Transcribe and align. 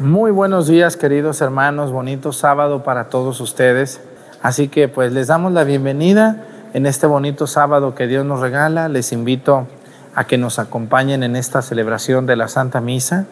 Muy 0.00 0.30
buenos 0.30 0.68
días, 0.68 0.96
queridos 0.96 1.40
hermanos, 1.40 1.90
bonito 1.90 2.32
sábado 2.32 2.84
para 2.84 3.08
todos 3.08 3.40
ustedes. 3.40 4.00
Así 4.40 4.68
que 4.68 4.86
pues 4.86 5.12
les 5.12 5.26
damos 5.26 5.50
la 5.50 5.64
bienvenida 5.64 6.44
en 6.72 6.86
este 6.86 7.08
bonito 7.08 7.48
sábado 7.48 7.96
que 7.96 8.06
Dios 8.06 8.24
nos 8.24 8.38
regala. 8.38 8.88
Les 8.88 9.10
invito 9.10 9.66
a 10.14 10.22
que 10.22 10.38
nos 10.38 10.60
acompañen 10.60 11.24
en 11.24 11.34
esta 11.34 11.62
celebración 11.62 12.26
de 12.26 12.36
la 12.36 12.46
Santa 12.46 12.80
Misa. 12.80 13.26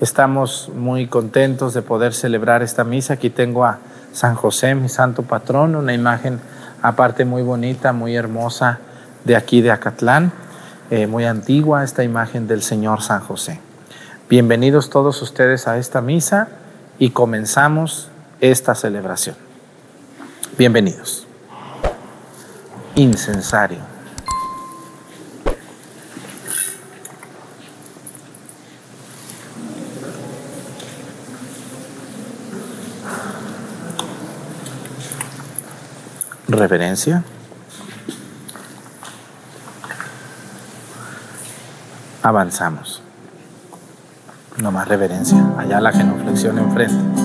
Estamos 0.00 0.72
muy 0.74 1.06
contentos 1.06 1.72
de 1.72 1.82
poder 1.82 2.14
celebrar 2.14 2.64
esta 2.64 2.82
misa. 2.82 3.14
Aquí 3.14 3.30
tengo 3.30 3.64
a 3.64 3.78
San 4.12 4.34
José, 4.34 4.74
mi 4.74 4.88
santo 4.88 5.22
patrón, 5.22 5.76
una 5.76 5.94
imagen 5.94 6.40
aparte 6.82 7.24
muy 7.24 7.42
bonita, 7.42 7.92
muy 7.92 8.16
hermosa 8.16 8.80
de 9.24 9.36
aquí 9.36 9.60
de 9.60 9.70
Acatlán, 9.70 10.32
eh, 10.90 11.06
muy 11.06 11.26
antigua 11.26 11.84
esta 11.84 12.02
imagen 12.02 12.48
del 12.48 12.62
Señor 12.62 13.02
San 13.02 13.20
José. 13.20 13.60
Bienvenidos 14.32 14.88
todos 14.88 15.20
ustedes 15.20 15.68
a 15.68 15.76
esta 15.76 16.00
misa 16.00 16.48
y 16.98 17.10
comenzamos 17.10 18.08
esta 18.40 18.74
celebración. 18.74 19.36
Bienvenidos. 20.56 21.26
Incensario. 22.94 23.80
Reverencia. 36.48 37.22
Avanzamos. 42.22 43.02
No 44.58 44.70
más 44.70 44.86
reverencia. 44.86 45.38
Allá 45.58 45.80
la 45.80 45.92
genuflexión 45.92 46.58
enfrente. 46.58 47.22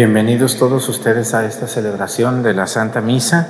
Bienvenidos 0.00 0.56
todos 0.56 0.88
ustedes 0.88 1.34
a 1.34 1.44
esta 1.44 1.66
celebración 1.66 2.42
de 2.42 2.54
la 2.54 2.66
Santa 2.66 3.02
Misa. 3.02 3.48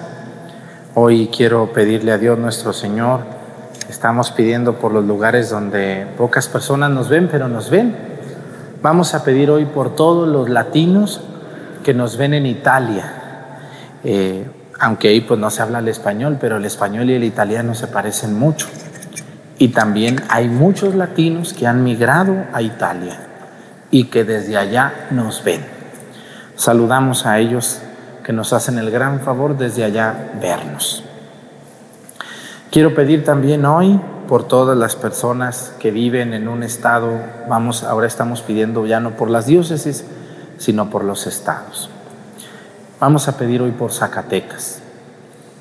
Hoy 0.96 1.28
quiero 1.28 1.72
pedirle 1.72 2.10
a 2.10 2.18
Dios 2.18 2.40
nuestro 2.40 2.72
Señor. 2.72 3.20
Estamos 3.88 4.32
pidiendo 4.32 4.74
por 4.74 4.90
los 4.92 5.04
lugares 5.04 5.48
donde 5.48 6.08
pocas 6.18 6.48
personas 6.48 6.90
nos 6.90 7.08
ven, 7.08 7.28
pero 7.30 7.46
nos 7.46 7.70
ven. 7.70 7.94
Vamos 8.82 9.14
a 9.14 9.22
pedir 9.22 9.48
hoy 9.48 9.64
por 9.64 9.94
todos 9.94 10.28
los 10.28 10.50
latinos 10.50 11.20
que 11.84 11.94
nos 11.94 12.16
ven 12.16 12.34
en 12.34 12.46
Italia. 12.46 13.12
Eh, 14.02 14.44
aunque 14.80 15.06
ahí 15.06 15.20
pues 15.20 15.38
no 15.38 15.50
se 15.50 15.62
habla 15.62 15.78
el 15.78 15.86
español, 15.86 16.36
pero 16.40 16.56
el 16.56 16.64
español 16.64 17.10
y 17.10 17.14
el 17.14 17.22
italiano 17.22 17.76
se 17.76 17.86
parecen 17.86 18.36
mucho. 18.36 18.66
Y 19.56 19.68
también 19.68 20.20
hay 20.28 20.48
muchos 20.48 20.96
latinos 20.96 21.52
que 21.52 21.68
han 21.68 21.84
migrado 21.84 22.34
a 22.52 22.60
Italia 22.60 23.20
y 23.92 24.06
que 24.06 24.24
desde 24.24 24.56
allá 24.56 25.06
nos 25.12 25.44
ven. 25.44 25.79
Saludamos 26.60 27.24
a 27.24 27.38
ellos 27.38 27.78
que 28.22 28.34
nos 28.34 28.52
hacen 28.52 28.76
el 28.76 28.90
gran 28.90 29.20
favor 29.20 29.56
desde 29.56 29.82
allá 29.82 30.32
vernos. 30.42 31.02
Quiero 32.70 32.94
pedir 32.94 33.24
también 33.24 33.64
hoy 33.64 33.98
por 34.28 34.46
todas 34.46 34.76
las 34.76 34.94
personas 34.94 35.72
que 35.78 35.90
viven 35.90 36.34
en 36.34 36.48
un 36.48 36.62
estado, 36.62 37.12
vamos, 37.48 37.82
ahora 37.82 38.06
estamos 38.06 38.42
pidiendo 38.42 38.84
ya 38.84 39.00
no 39.00 39.12
por 39.12 39.30
las 39.30 39.46
diócesis, 39.46 40.04
sino 40.58 40.90
por 40.90 41.02
los 41.02 41.26
estados. 41.26 41.88
Vamos 43.00 43.26
a 43.26 43.38
pedir 43.38 43.62
hoy 43.62 43.70
por 43.70 43.90
Zacatecas, 43.90 44.82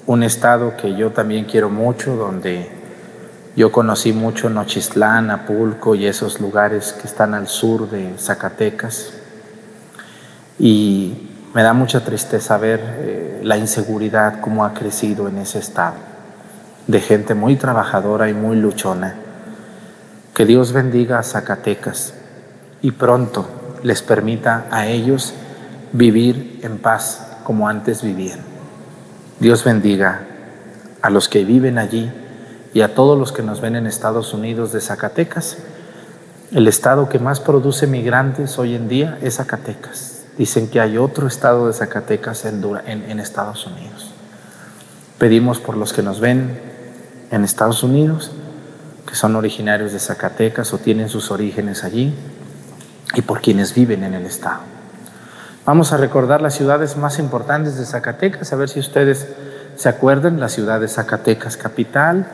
un 0.06 0.22
estado 0.22 0.76
que 0.76 0.98
yo 0.98 1.12
también 1.12 1.46
quiero 1.46 1.70
mucho, 1.70 2.18
donde 2.18 2.70
yo 3.56 3.72
conocí 3.72 4.12
mucho 4.12 4.50
Nochistlán, 4.50 5.32
Apulco 5.32 5.96
y 5.96 6.08
esos 6.08 6.42
lugares 6.42 6.92
que 6.92 7.08
están 7.08 7.34
al 7.36 7.48
sur 7.48 7.90
de 7.90 8.16
Zacatecas. 8.18 9.19
Y 10.60 11.30
me 11.54 11.64
da 11.64 11.74
mucha 11.74 12.04
tristeza 12.04 12.58
ver 12.58 12.80
eh, 12.84 13.40
la 13.44 13.58
inseguridad, 13.58 14.42
cómo 14.42 14.66
ha 14.66 14.74
crecido 14.74 15.28
en 15.28 15.38
ese 15.40 15.60
estado, 15.60 15.96
de 16.88 17.00
gente 17.00 17.34
muy 17.34 17.56
trabajadora 17.56 18.30
y 18.30 18.34
muy 18.34 18.58
luchona. 18.58 19.16
Que 20.36 20.46
Dios 20.46 20.74
bendiga 20.74 21.20
a 21.20 21.24
Zacatecas 21.24 22.14
y 22.82 22.92
pronto 22.92 23.48
les 23.84 24.02
permita 24.02 24.68
a 24.72 24.88
ellos 24.88 25.34
vivir 25.92 26.60
en 26.64 26.78
paz 26.78 27.38
como 27.44 27.68
antes 27.68 28.04
vivían. 28.04 28.40
Dios 29.40 29.64
bendiga 29.64 30.22
a 31.02 31.10
los 31.10 31.30
que 31.30 31.46
viven 31.46 31.78
allí 31.78 32.12
y 32.74 32.82
a 32.82 32.94
todos 32.94 33.18
los 33.18 33.32
que 33.32 33.42
nos 33.42 33.62
ven 33.62 33.76
en 33.76 33.88
Estados 33.88 34.34
Unidos 34.34 34.72
de 34.72 34.82
Zacatecas. 34.82 35.58
El 36.52 36.68
estado 36.68 37.10
que 37.10 37.20
más 37.20 37.40
produce 37.40 37.88
migrantes 37.88 38.60
hoy 38.60 38.76
en 38.76 38.88
día 38.88 39.18
es 39.22 39.38
Zacatecas. 39.38 40.19
Dicen 40.40 40.70
que 40.70 40.80
hay 40.80 40.98
otro 40.98 41.28
estado 41.28 41.68
de 41.68 41.74
Zacatecas 41.74 42.46
en, 42.46 43.20
Estados 43.20 43.68
Unidos. 43.68 44.14
Pedimos 45.18 45.60
por 45.60 45.76
los 45.76 45.92
que 45.92 46.02
nos 46.02 46.22
ven 46.22 46.58
en 47.30 47.44
Estados 47.44 47.84
Unidos, 47.84 48.32
que 49.06 49.16
son 49.16 49.36
originarios 49.36 49.92
de 49.92 50.00
Zacatecas 50.00 50.74
o 50.74 50.78
tienen 50.78 51.10
sus 51.10 51.30
orígenes 51.30 51.84
allí, 51.84 52.16
y 53.16 53.22
por 53.22 53.42
quienes 53.42 53.76
viven 53.76 54.06
en 54.06 54.14
el 54.14 54.26
estado. 54.26 54.62
Vamos 55.66 55.92
a 55.92 55.98
recordar 55.98 56.42
las 56.42 56.56
ciudades 56.56 56.96
más 56.96 57.20
importantes 57.20 57.78
de 57.78 57.86
Zacatecas, 57.86 58.54
a 58.54 58.56
ver 58.56 58.70
si 58.70 58.80
ustedes 58.80 59.28
se 59.76 59.90
acuerdan, 59.90 60.40
la 60.40 60.48
ciudad 60.48 60.80
de 60.80 60.88
Zacatecas 60.88 61.58
capital. 61.58 62.26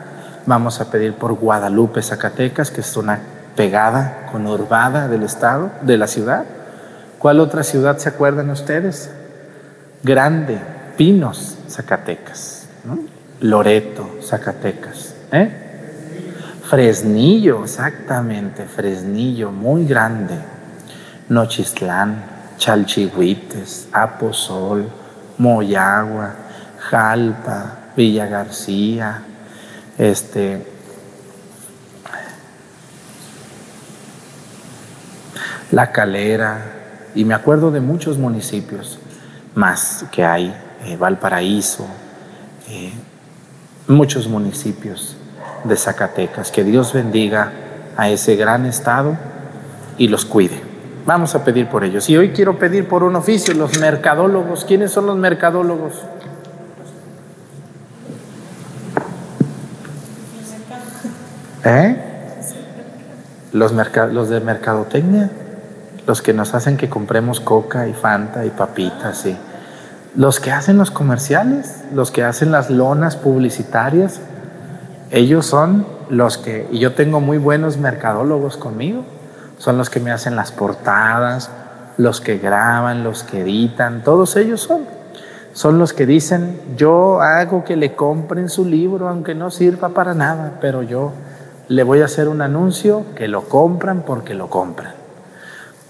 Vamos 0.46 0.80
a 0.80 0.92
pedir 0.92 1.14
por 1.14 1.32
Guadalupe, 1.32 2.00
Zacatecas, 2.02 2.70
que 2.70 2.82
es 2.82 2.96
una 2.96 3.18
pegada, 3.56 4.28
conurbada 4.30 5.08
del 5.08 5.24
estado, 5.24 5.72
de 5.82 5.98
la 5.98 6.06
ciudad. 6.06 6.44
¿Cuál 7.18 7.40
otra 7.40 7.62
ciudad 7.62 7.98
se 7.98 8.08
acuerdan 8.08 8.50
ustedes? 8.50 9.10
Grande, 10.02 10.58
Pinos, 10.96 11.56
Zacatecas. 11.68 12.68
Loreto, 13.40 14.18
Zacatecas. 14.22 15.14
¿eh? 15.32 15.50
Fresnillo, 16.62 17.64
exactamente, 17.64 18.64
Fresnillo, 18.64 19.50
muy 19.50 19.86
grande. 19.86 20.34
Nochistlán, 21.28 22.24
Chalchihuites, 22.58 23.88
Aposol, 23.92 24.88
Moyagua, 25.38 26.34
Jalpa, 26.78 27.72
Villa 27.96 28.26
García, 28.26 29.22
este. 29.98 30.74
La 35.72 35.90
Calera, 35.90 36.75
y 37.16 37.24
me 37.24 37.34
acuerdo 37.34 37.72
de 37.72 37.80
muchos 37.80 38.16
municipios 38.18 38.98
más 39.56 40.04
que 40.12 40.24
hay, 40.24 40.54
eh, 40.84 40.96
Valparaíso, 40.96 41.86
eh, 42.68 42.92
muchos 43.88 44.28
municipios 44.28 45.16
de 45.64 45.76
Zacatecas. 45.76 46.52
Que 46.52 46.62
Dios 46.62 46.92
bendiga 46.92 47.50
a 47.96 48.08
ese 48.10 48.36
gran 48.36 48.66
estado 48.66 49.16
y 49.98 50.06
los 50.08 50.24
cuide. 50.24 50.60
Vamos 51.06 51.34
a 51.34 51.42
pedir 51.44 51.68
por 51.68 51.84
ellos. 51.84 52.08
Y 52.10 52.16
hoy 52.16 52.30
quiero 52.30 52.58
pedir 52.58 52.86
por 52.86 53.02
un 53.02 53.16
oficio, 53.16 53.54
los 53.54 53.78
mercadólogos. 53.80 54.64
¿Quiénes 54.64 54.90
son 54.92 55.06
los 55.06 55.16
mercadólogos? 55.16 55.94
¿Eh? 61.64 61.96
Los, 63.52 63.72
merca- 63.72 64.06
los 64.06 64.28
de 64.28 64.40
mercadotecnia, 64.40 65.30
los 66.06 66.22
que 66.22 66.32
nos 66.32 66.54
hacen 66.54 66.76
que 66.76 66.88
compremos 66.88 67.40
coca 67.40 67.88
y 67.88 67.92
fanta 67.92 68.44
y 68.44 68.50
papitas 68.50 69.26
y 69.26 69.36
los 70.16 70.40
que 70.40 70.50
hacen 70.50 70.78
los 70.78 70.90
comerciales, 70.90 71.84
los 71.92 72.10
que 72.10 72.24
hacen 72.24 72.50
las 72.50 72.70
lonas 72.70 73.16
publicitarias, 73.16 74.20
ellos 75.10 75.44
son 75.44 75.86
los 76.08 76.38
que, 76.38 76.66
y 76.72 76.78
yo 76.78 76.94
tengo 76.94 77.20
muy 77.20 77.36
buenos 77.36 77.76
mercadólogos 77.76 78.56
conmigo, 78.56 79.04
son 79.58 79.76
los 79.76 79.90
que 79.90 80.00
me 80.00 80.10
hacen 80.10 80.34
las 80.34 80.52
portadas, 80.52 81.50
los 81.98 82.22
que 82.22 82.38
graban, 82.38 83.04
los 83.04 83.24
que 83.24 83.42
editan, 83.42 84.02
todos 84.02 84.36
ellos 84.36 84.62
son. 84.62 84.82
Son 85.52 85.78
los 85.78 85.92
que 85.92 86.04
dicen, 86.04 86.60
yo 86.76 87.20
hago 87.20 87.64
que 87.64 87.76
le 87.76 87.94
compren 87.94 88.48
su 88.48 88.64
libro, 88.64 89.08
aunque 89.08 89.34
no 89.34 89.50
sirva 89.50 89.90
para 89.90 90.14
nada, 90.14 90.58
pero 90.60 90.82
yo 90.82 91.12
le 91.68 91.82
voy 91.82 92.02
a 92.02 92.06
hacer 92.06 92.28
un 92.28 92.42
anuncio 92.42 93.04
que 93.14 93.28
lo 93.28 93.48
compran 93.48 94.02
porque 94.02 94.34
lo 94.34 94.48
compran. 94.48 94.95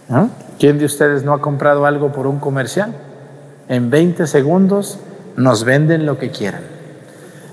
¿No? 0.09 0.31
¿Quién 0.59 0.79
de 0.79 0.85
ustedes 0.85 1.25
no 1.25 1.33
ha 1.35 1.41
comprado 1.41 1.87
algo 1.87 2.13
por 2.13 2.27
un 2.27 2.39
comercial? 2.39 2.93
En 3.69 3.91
20 3.91 4.27
segundos 4.27 4.99
nos 5.37 5.65
venden 5.65 6.07
lo 6.07 6.19
que 6.19 6.31
quieran. 6.31 6.63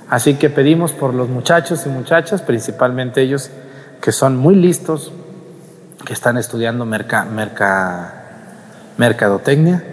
Así 0.10 0.36
que 0.36 0.50
pedimos 0.50 0.92
por 0.92 1.14
los 1.14 1.30
muchachos 1.30 1.86
y 1.86 1.90
muchachas, 1.90 2.42
principalmente 2.44 3.22
ellos 3.22 3.50
que 4.02 4.12
son 4.12 4.38
muy 4.38 4.56
listos, 4.56 5.12
que 6.06 6.14
están 6.14 6.38
estudiando 6.38 6.86
merca- 6.86 7.26
merca- 7.26 8.14
mercadotecnia, 8.98 9.84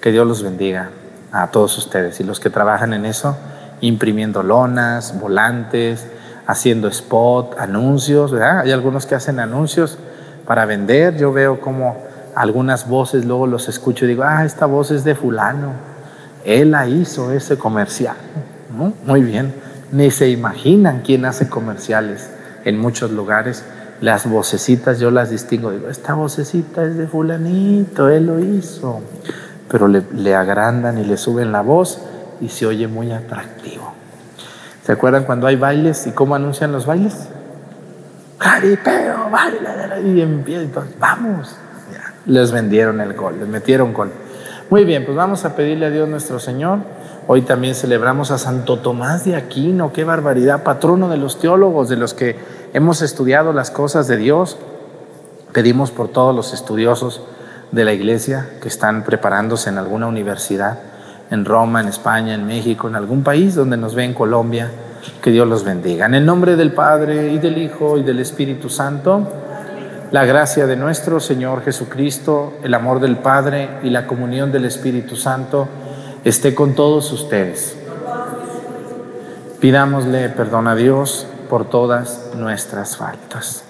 que 0.00 0.12
Dios 0.12 0.26
los 0.26 0.42
bendiga 0.42 0.90
a 1.32 1.48
todos 1.48 1.76
ustedes 1.76 2.18
y 2.20 2.24
los 2.24 2.40
que 2.40 2.48
trabajan 2.48 2.94
en 2.94 3.04
eso, 3.04 3.36
imprimiendo 3.80 4.42
lonas, 4.42 5.18
volantes, 5.20 6.06
haciendo 6.46 6.88
spot, 6.88 7.56
anuncios, 7.58 8.32
¿verdad? 8.32 8.60
Hay 8.60 8.72
algunos 8.72 9.04
que 9.06 9.14
hacen 9.14 9.38
anuncios 9.40 9.98
para 10.50 10.66
vender. 10.66 11.16
Yo 11.16 11.32
veo 11.32 11.60
como 11.60 11.96
algunas 12.34 12.88
voces, 12.88 13.24
luego 13.24 13.46
los 13.46 13.68
escucho 13.68 14.04
y 14.04 14.08
digo, 14.08 14.24
ah, 14.24 14.44
esta 14.44 14.66
voz 14.66 14.90
es 14.90 15.04
de 15.04 15.14
fulano. 15.14 15.74
Él 16.44 16.72
la 16.72 16.88
hizo 16.88 17.30
ese 17.30 17.56
comercial. 17.56 18.16
¿no? 18.76 18.92
Muy 19.06 19.22
bien. 19.22 19.54
Ni 19.92 20.10
se 20.10 20.28
imaginan 20.28 21.02
quién 21.06 21.24
hace 21.24 21.48
comerciales 21.48 22.32
en 22.64 22.80
muchos 22.80 23.12
lugares. 23.12 23.62
Las 24.00 24.28
vocecitas 24.28 24.98
yo 24.98 25.12
las 25.12 25.30
distingo. 25.30 25.70
Digo, 25.70 25.88
esta 25.88 26.14
vocecita 26.14 26.82
es 26.82 26.96
de 26.96 27.06
fulanito, 27.06 28.08
él 28.08 28.26
lo 28.26 28.40
hizo. 28.40 29.02
Pero 29.68 29.86
le, 29.86 30.02
le 30.16 30.34
agrandan 30.34 30.98
y 30.98 31.04
le 31.04 31.16
suben 31.16 31.52
la 31.52 31.60
voz 31.60 32.00
y 32.40 32.48
se 32.48 32.66
oye 32.66 32.88
muy 32.88 33.12
atractivo. 33.12 33.92
¿Se 34.84 34.90
acuerdan 34.90 35.22
cuando 35.22 35.46
hay 35.46 35.54
bailes 35.54 36.08
y 36.08 36.10
cómo 36.10 36.34
anuncian 36.34 36.72
los 36.72 36.86
bailes? 36.86 37.28
Caripeo, 38.40 39.28
baila, 39.30 40.00
y 40.00 40.22
empieza, 40.22 40.62
entonces, 40.62 40.94
vamos. 40.98 41.56
Ya, 41.92 42.14
les 42.24 42.50
vendieron 42.50 43.02
el 43.02 43.12
gol, 43.12 43.38
les 43.38 43.46
metieron 43.46 43.92
gol. 43.92 44.10
Muy 44.70 44.86
bien, 44.86 45.04
pues 45.04 45.14
vamos 45.14 45.44
a 45.44 45.54
pedirle 45.54 45.86
a 45.86 45.90
Dios 45.90 46.08
nuestro 46.08 46.38
Señor. 46.38 46.78
Hoy 47.26 47.42
también 47.42 47.74
celebramos 47.74 48.30
a 48.30 48.38
Santo 48.38 48.78
Tomás 48.78 49.26
de 49.26 49.36
Aquino, 49.36 49.92
qué 49.92 50.04
barbaridad, 50.04 50.62
patrono 50.62 51.10
de 51.10 51.18
los 51.18 51.38
teólogos, 51.38 51.90
de 51.90 51.96
los 51.96 52.14
que 52.14 52.36
hemos 52.72 53.02
estudiado 53.02 53.52
las 53.52 53.70
cosas 53.70 54.08
de 54.08 54.16
Dios. 54.16 54.56
Pedimos 55.52 55.90
por 55.90 56.08
todos 56.08 56.34
los 56.34 56.54
estudiosos 56.54 57.20
de 57.72 57.84
la 57.84 57.92
iglesia 57.92 58.48
que 58.62 58.68
están 58.68 59.04
preparándose 59.04 59.68
en 59.68 59.76
alguna 59.76 60.06
universidad, 60.06 60.78
en 61.30 61.44
Roma, 61.44 61.82
en 61.82 61.88
España, 61.88 62.32
en 62.32 62.46
México, 62.46 62.88
en 62.88 62.94
algún 62.94 63.22
país 63.22 63.54
donde 63.54 63.76
nos 63.76 63.94
ve 63.94 64.04
en 64.04 64.14
Colombia, 64.14 64.70
que 65.22 65.30
Dios 65.30 65.46
los 65.46 65.64
bendiga. 65.64 66.06
En 66.06 66.14
el 66.14 66.24
nombre 66.24 66.56
del 66.56 66.72
Padre 66.72 67.32
y 67.32 67.38
del 67.38 67.58
Hijo 67.58 67.98
y 67.98 68.02
del 68.02 68.20
Espíritu 68.20 68.68
Santo, 68.68 69.26
la 70.10 70.24
gracia 70.24 70.66
de 70.66 70.76
nuestro 70.76 71.20
Señor 71.20 71.62
Jesucristo, 71.62 72.54
el 72.64 72.74
amor 72.74 73.00
del 73.00 73.16
Padre 73.16 73.78
y 73.82 73.90
la 73.90 74.06
comunión 74.06 74.50
del 74.50 74.64
Espíritu 74.64 75.16
Santo 75.16 75.68
esté 76.24 76.54
con 76.54 76.74
todos 76.74 77.12
ustedes. 77.12 77.76
Pidámosle 79.60 80.30
perdón 80.30 80.68
a 80.68 80.74
Dios 80.74 81.26
por 81.48 81.68
todas 81.68 82.30
nuestras 82.34 82.96
faltas. 82.96 83.69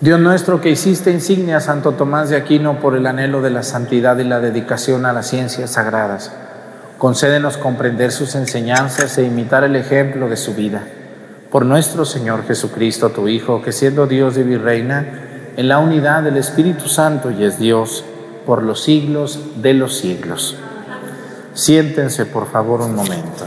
Dios 0.00 0.20
nuestro 0.20 0.60
que 0.60 0.70
hiciste 0.70 1.10
insignia 1.10 1.56
a 1.56 1.60
Santo 1.60 1.92
Tomás 1.92 2.28
de 2.28 2.36
Aquino 2.36 2.80
por 2.80 2.94
el 2.94 3.06
anhelo 3.06 3.40
de 3.40 3.50
la 3.50 3.62
santidad 3.62 4.18
y 4.18 4.24
la 4.24 4.40
dedicación 4.40 5.06
a 5.06 5.12
las 5.12 5.28
ciencias 5.28 5.70
sagradas, 5.70 6.30
concédenos 6.98 7.56
comprender 7.56 8.12
sus 8.12 8.34
enseñanzas 8.34 9.16
e 9.16 9.24
imitar 9.24 9.64
el 9.64 9.74
ejemplo 9.74 10.28
de 10.28 10.36
su 10.36 10.54
vida. 10.54 10.84
Por 11.50 11.64
nuestro 11.64 12.04
Señor 12.04 12.46
Jesucristo, 12.46 13.10
tu 13.10 13.26
Hijo, 13.26 13.62
que 13.62 13.72
siendo 13.72 14.06
Dios 14.06 14.36
y 14.36 14.42
virreina, 14.42 15.06
en 15.56 15.66
la 15.66 15.78
unidad 15.78 16.22
del 16.22 16.36
Espíritu 16.36 16.88
Santo 16.88 17.30
y 17.30 17.42
es 17.42 17.58
Dios 17.58 18.04
por 18.46 18.62
los 18.62 18.82
siglos 18.82 19.40
de 19.62 19.74
los 19.74 19.96
siglos. 19.96 20.56
Siéntense, 21.54 22.26
por 22.26 22.46
favor, 22.50 22.82
un 22.82 22.94
momento. 22.94 23.46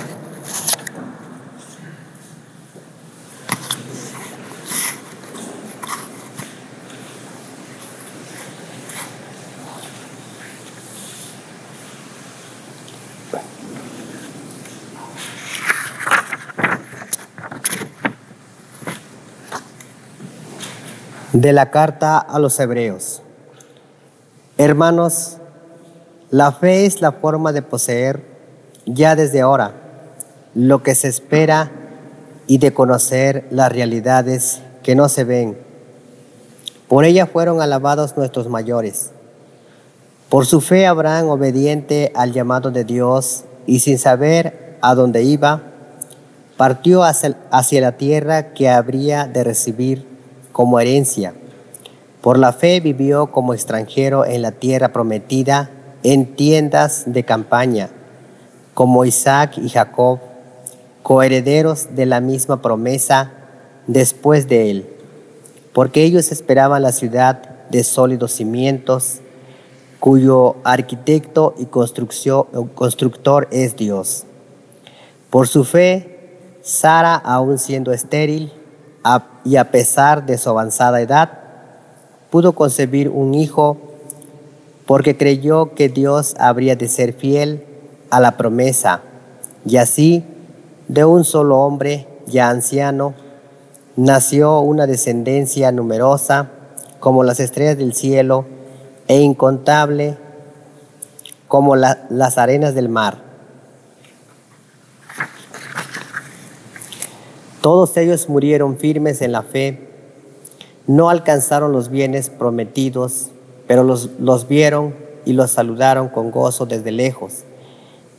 De 21.42 21.54
la 21.54 21.72
carta 21.72 22.20
a 22.20 22.38
los 22.38 22.60
hebreos. 22.60 23.24
Hermanos, 24.60 25.38
la 26.30 26.52
fe 26.52 26.86
es 26.86 27.02
la 27.02 27.14
forma 27.14 27.52
de 27.52 27.64
poseer 27.64 28.24
ya 28.86 29.16
desde 29.16 29.42
ahora 29.42 29.74
lo 30.54 30.84
que 30.84 30.94
se 30.94 31.08
espera 31.08 31.72
y 32.46 32.60
de 32.60 32.76
conocer 32.76 33.48
las 33.50 33.72
realidades 33.72 34.62
que 34.84 34.94
no 34.94 35.10
se 35.10 35.24
ven. 35.24 35.58
Por 36.88 37.06
ella 37.06 37.26
fueron 37.26 37.60
alabados 37.60 38.16
nuestros 38.16 38.48
mayores. 38.48 39.10
Por 40.30 40.46
su 40.46 40.62
fe 40.62 40.86
Abraham, 40.86 41.30
obediente 41.30 42.12
al 42.14 42.34
llamado 42.34 42.70
de 42.70 42.84
Dios 42.84 43.46
y 43.66 43.80
sin 43.80 43.98
saber 43.98 44.78
a 44.80 44.94
dónde 44.94 45.24
iba, 45.24 45.64
partió 46.56 47.04
hacia, 47.04 47.82
la 47.82 47.98
tierra 47.98 48.54
que 48.54 48.70
habría 48.70 49.26
de 49.26 49.44
recibir 49.44 50.11
como 50.52 50.80
herencia. 50.80 51.34
Por 52.22 52.38
la 52.38 52.54
fe 52.54 52.80
vivió 52.80 53.28
como 53.32 53.54
extranjero 53.54 54.26
en 54.26 54.42
la 54.42 54.52
tierra 54.52 54.94
prometida, 54.94 55.70
en 56.04 56.36
tiendas 56.36 57.04
de 57.06 57.24
campaña, 57.24 57.90
como 58.74 59.06
Isaac 59.06 59.58
y 59.58 59.70
Jacob, 59.70 60.20
coherederos 61.04 61.96
de 61.96 62.06
la 62.06 62.22
misma 62.22 62.62
promesa 62.62 63.32
después 63.88 64.48
de 64.48 64.72
él, 64.72 64.90
porque 65.74 66.04
ellos 66.04 66.32
esperaban 66.32 66.84
la 66.84 66.92
ciudad 66.92 67.68
de 67.70 67.84
sólidos 67.84 68.34
cimientos, 68.34 69.20
cuyo 70.00 70.58
arquitecto 70.64 71.56
y 71.58 71.66
constructor 71.66 73.48
es 73.52 73.76
Dios. 73.76 74.26
Por 75.30 75.48
su 75.48 75.64
fe, 75.64 76.58
Sara, 76.62 77.16
aun 77.16 77.58
siendo 77.58 77.94
estéril 77.94 78.52
y 79.44 79.56
a 79.56 79.72
pesar 79.72 80.26
de 80.26 80.38
su 80.38 80.50
avanzada 80.50 81.02
edad, 81.02 81.30
pudo 82.30 82.54
concebir 82.54 83.10
un 83.10 83.34
hijo 83.34 83.78
porque 84.86 85.18
creyó 85.18 85.74
que 85.74 85.90
Dios 85.90 86.36
habría 86.40 86.76
de 86.76 86.88
ser 86.88 87.14
fiel 87.14 87.66
a 88.10 88.20
la 88.20 88.38
promesa. 88.38 89.02
Y 89.66 89.78
así, 89.78 90.24
de 90.88 91.06
un 91.06 91.24
solo 91.24 91.60
hombre, 91.60 92.08
ya 92.28 92.50
anciano, 92.50 93.14
nació 93.96 94.60
una 94.60 94.88
descendencia 94.88 95.72
numerosa 95.72 96.50
como 97.00 97.24
las 97.24 97.40
estrellas 97.40 97.78
del 97.78 97.94
cielo 97.94 98.46
e 99.08 99.20
incontable 99.20 100.18
como 101.48 101.76
la- 101.76 102.06
las 102.10 102.38
arenas 102.38 102.74
del 102.76 102.90
mar. 102.90 103.31
Todos 107.62 107.96
ellos 107.98 108.28
murieron 108.28 108.78
firmes 108.78 109.22
en 109.22 109.32
la 109.32 109.44
fe, 109.44 109.88
no 110.88 111.10
alcanzaron 111.10 111.72
los 111.72 111.90
bienes 111.90 112.30
prometidos, 112.30 113.28
pero 113.68 113.84
los, 113.84 114.10
los 114.20 114.48
vieron 114.48 114.96
y 115.26 115.34
los 115.34 115.52
saludaron 115.52 116.10
con 116.10 116.32
gozo 116.32 116.66
desde 116.66 116.92
lejos. 116.92 117.44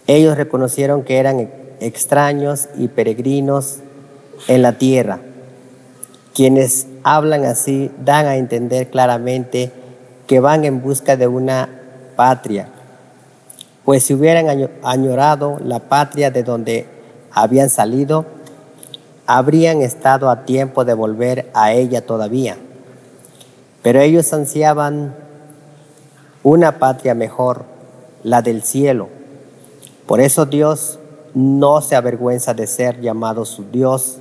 Ellos 0.06 0.36
reconocieron 0.36 1.02
que 1.02 1.18
eran 1.18 1.50
extraños 1.80 2.68
y 2.76 2.86
peregrinos 2.86 3.78
en 4.46 4.62
la 4.62 4.78
tierra. 4.78 5.18
Quienes 6.34 6.86
hablan 7.02 7.44
así 7.44 7.90
dan 8.04 8.26
a 8.26 8.36
entender 8.36 8.90
claramente 8.90 9.72
que 10.28 10.38
van 10.38 10.64
en 10.64 10.80
busca 10.82 11.16
de 11.16 11.26
una 11.26 11.68
patria, 12.14 12.68
pues 13.84 14.04
si 14.04 14.14
hubieran 14.14 14.48
año- 14.48 14.70
añorado 14.84 15.58
la 15.64 15.80
patria 15.80 16.30
de 16.30 16.44
donde 16.44 16.86
habían 17.32 17.68
salido, 17.68 18.24
habrían 19.26 19.82
estado 19.82 20.30
a 20.30 20.44
tiempo 20.44 20.84
de 20.84 20.94
volver 20.94 21.50
a 21.54 21.72
ella 21.72 22.04
todavía. 22.06 22.56
Pero 23.82 24.00
ellos 24.00 24.32
ansiaban 24.32 25.14
una 26.42 26.78
patria 26.78 27.14
mejor, 27.14 27.64
la 28.22 28.42
del 28.42 28.62
cielo. 28.62 29.08
Por 30.06 30.20
eso 30.20 30.46
Dios 30.46 30.98
no 31.34 31.80
se 31.80 31.96
avergüenza 31.96 32.54
de 32.54 32.66
ser 32.66 33.00
llamado 33.00 33.44
su 33.44 33.64
Dios, 33.70 34.18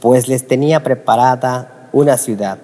pues 0.00 0.28
les 0.28 0.46
tenía 0.46 0.82
preparada 0.82 1.88
una 1.92 2.16
ciudad. 2.16 2.58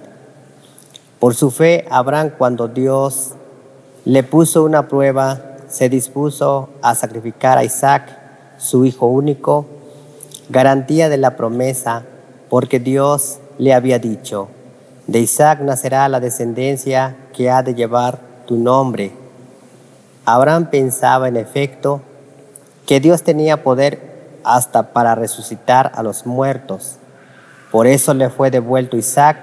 Por 1.18 1.34
su 1.34 1.50
fe, 1.50 1.86
Abraham, 1.90 2.30
cuando 2.36 2.68
Dios 2.68 3.32
le 4.04 4.22
puso 4.22 4.64
una 4.64 4.88
prueba, 4.88 5.40
se 5.68 5.88
dispuso 5.88 6.68
a 6.82 6.94
sacrificar 6.94 7.58
a 7.58 7.64
Isaac, 7.64 8.18
su 8.58 8.84
hijo 8.84 9.06
único, 9.06 9.66
garantía 10.48 11.08
de 11.08 11.16
la 11.16 11.36
promesa, 11.36 12.04
porque 12.48 12.78
Dios 12.78 13.38
le 13.58 13.74
había 13.74 13.98
dicho, 13.98 14.48
de 15.06 15.20
Isaac 15.20 15.60
nacerá 15.60 16.08
la 16.08 16.20
descendencia 16.20 17.16
que 17.32 17.50
ha 17.50 17.62
de 17.62 17.74
llevar 17.74 18.18
tu 18.46 18.56
nombre. 18.56 19.12
Abraham 20.24 20.70
pensaba 20.70 21.28
en 21.28 21.36
efecto 21.36 22.00
que 22.86 23.00
Dios 23.00 23.22
tenía 23.22 23.62
poder 23.62 24.40
hasta 24.44 24.92
para 24.92 25.14
resucitar 25.14 25.92
a 25.94 26.02
los 26.02 26.26
muertos. 26.26 26.96
Por 27.70 27.86
eso 27.86 28.14
le 28.14 28.30
fue 28.30 28.50
devuelto 28.50 28.96
Isaac, 28.96 29.38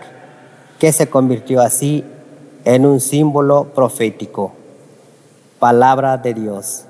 que 0.80 0.92
se 0.92 1.10
convirtió 1.10 1.62
así 1.62 2.04
en 2.66 2.86
un 2.86 3.00
símbolo 3.00 3.66
profético. 3.74 4.54
Palabra 5.60 6.18
de 6.18 6.34
Dios. 6.34 6.86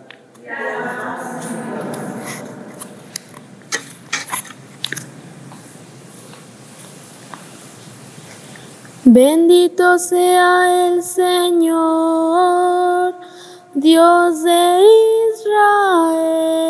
Bendito 9.05 9.99
sea 9.99 10.87
el 10.87 11.03
Señor, 11.03 13.13
Dios 13.73 14.43
de 14.43 14.81
Israel. 15.35 16.63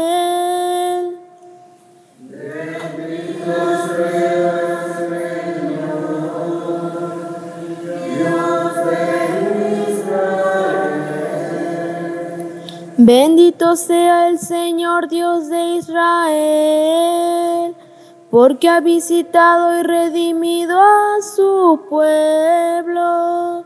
Bendito 12.98 13.76
sea 13.76 14.30
el 14.30 14.40
Señor 14.40 15.08
Dios 15.08 15.50
de 15.50 15.76
Israel, 15.76 17.76
porque 18.34 18.68
ha 18.68 18.80
visitado 18.80 19.80
y 19.80 19.84
redimido 19.84 20.82
a 20.82 21.22
su 21.22 21.86
pueblo 21.88 23.64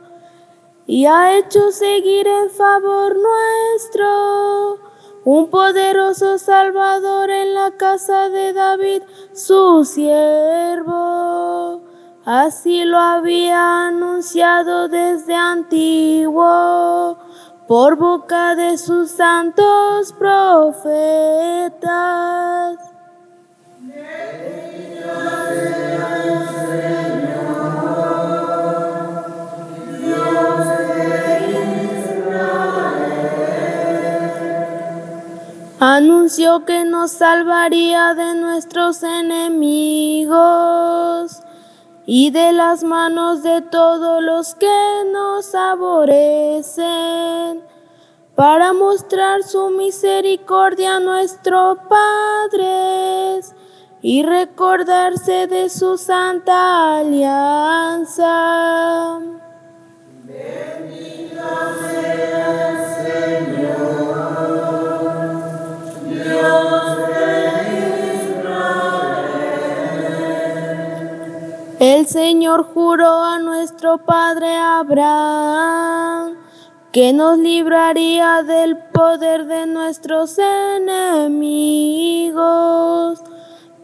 y 0.86 1.06
ha 1.06 1.38
hecho 1.38 1.72
seguir 1.72 2.28
en 2.28 2.50
favor 2.50 3.16
nuestro 3.16 4.80
un 5.24 5.50
poderoso 5.50 6.38
Salvador 6.38 7.30
en 7.30 7.54
la 7.54 7.78
casa 7.78 8.28
de 8.28 8.52
David, 8.52 9.04
su 9.32 9.86
siervo. 9.86 11.84
Así 12.26 12.84
lo 12.84 12.98
había 12.98 13.88
anunciado 13.88 14.90
desde 14.90 15.34
antiguo 15.34 17.18
por 17.70 17.96
boca 17.96 18.54
de 18.56 18.78
sus 18.78 19.12
santos 19.12 20.12
profetas. 20.12 21.38
Anunció 35.80 36.66
que 36.66 36.86
nos 36.86 37.12
salvaría 37.12 38.16
de 38.16 38.34
nuestros 38.34 39.04
enemigos 39.04 40.34
y 42.06 42.32
de 42.32 42.52
las 42.52 42.84
manos 42.84 43.44
de 43.44 43.62
todos 43.62 44.24
los 44.24 44.56
que 44.56 45.04
nos 45.14 45.54
aborrecen, 45.54 46.84
para 48.36 48.74
mostrar 48.74 49.44
su 49.44 49.70
misericordia 49.70 50.96
a 50.96 51.00
nuestros 51.00 51.78
padres 51.88 53.54
y 54.02 54.24
recordarse 54.24 55.48
de 55.48 55.70
su 55.70 55.98
santa 55.98 57.00
alianza. 57.00 58.28
El 71.80 72.08
Señor 72.08 72.64
juró 72.74 73.24
a 73.24 73.38
nuestro 73.38 74.00
padre 74.00 74.56
Abraham 74.56 76.36
que 76.92 77.14
nos 77.14 77.38
libraría 77.38 78.42
del 78.42 78.78
poder 78.78 79.46
de 79.46 79.68
nuestros 79.68 80.40
enemigos, 80.40 81.30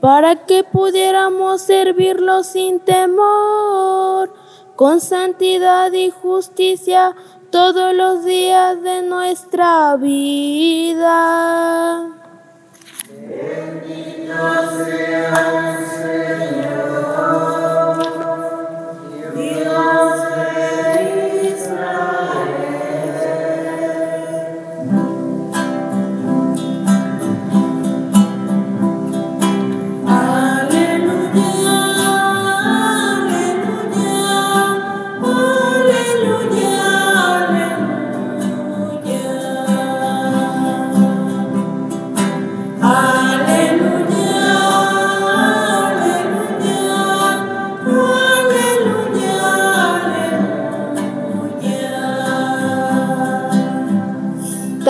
para 0.03 0.35
que 0.35 0.65
pudiéramos 0.65 1.61
servirlo 1.61 2.43
sin 2.43 2.81
temor, 2.81 4.33
con 4.75 4.99
santidad 4.99 5.93
y 5.93 6.09
justicia 6.09 7.15
todos 7.49 7.95
los 7.95 8.25
días 8.25 8.83
de 8.83 9.01
nuestra 9.03 9.95
vida. 9.95 10.49
Bendito 13.07 14.33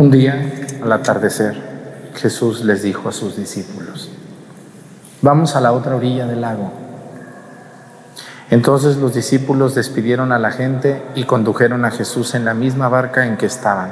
Un 0.00 0.10
día, 0.10 0.50
al 0.82 0.90
atardecer, 0.92 1.54
Jesús 2.14 2.64
les 2.64 2.82
dijo 2.82 3.10
a 3.10 3.12
sus 3.12 3.36
discípulos, 3.36 4.10
vamos 5.20 5.56
a 5.56 5.60
la 5.60 5.72
otra 5.72 5.94
orilla 5.94 6.26
del 6.26 6.40
lago. 6.40 6.72
Entonces 8.48 8.96
los 8.96 9.12
discípulos 9.12 9.74
despidieron 9.74 10.32
a 10.32 10.38
la 10.38 10.52
gente 10.52 11.02
y 11.14 11.24
condujeron 11.24 11.84
a 11.84 11.90
Jesús 11.90 12.34
en 12.34 12.46
la 12.46 12.54
misma 12.54 12.88
barca 12.88 13.26
en 13.26 13.36
que 13.36 13.44
estaban. 13.44 13.90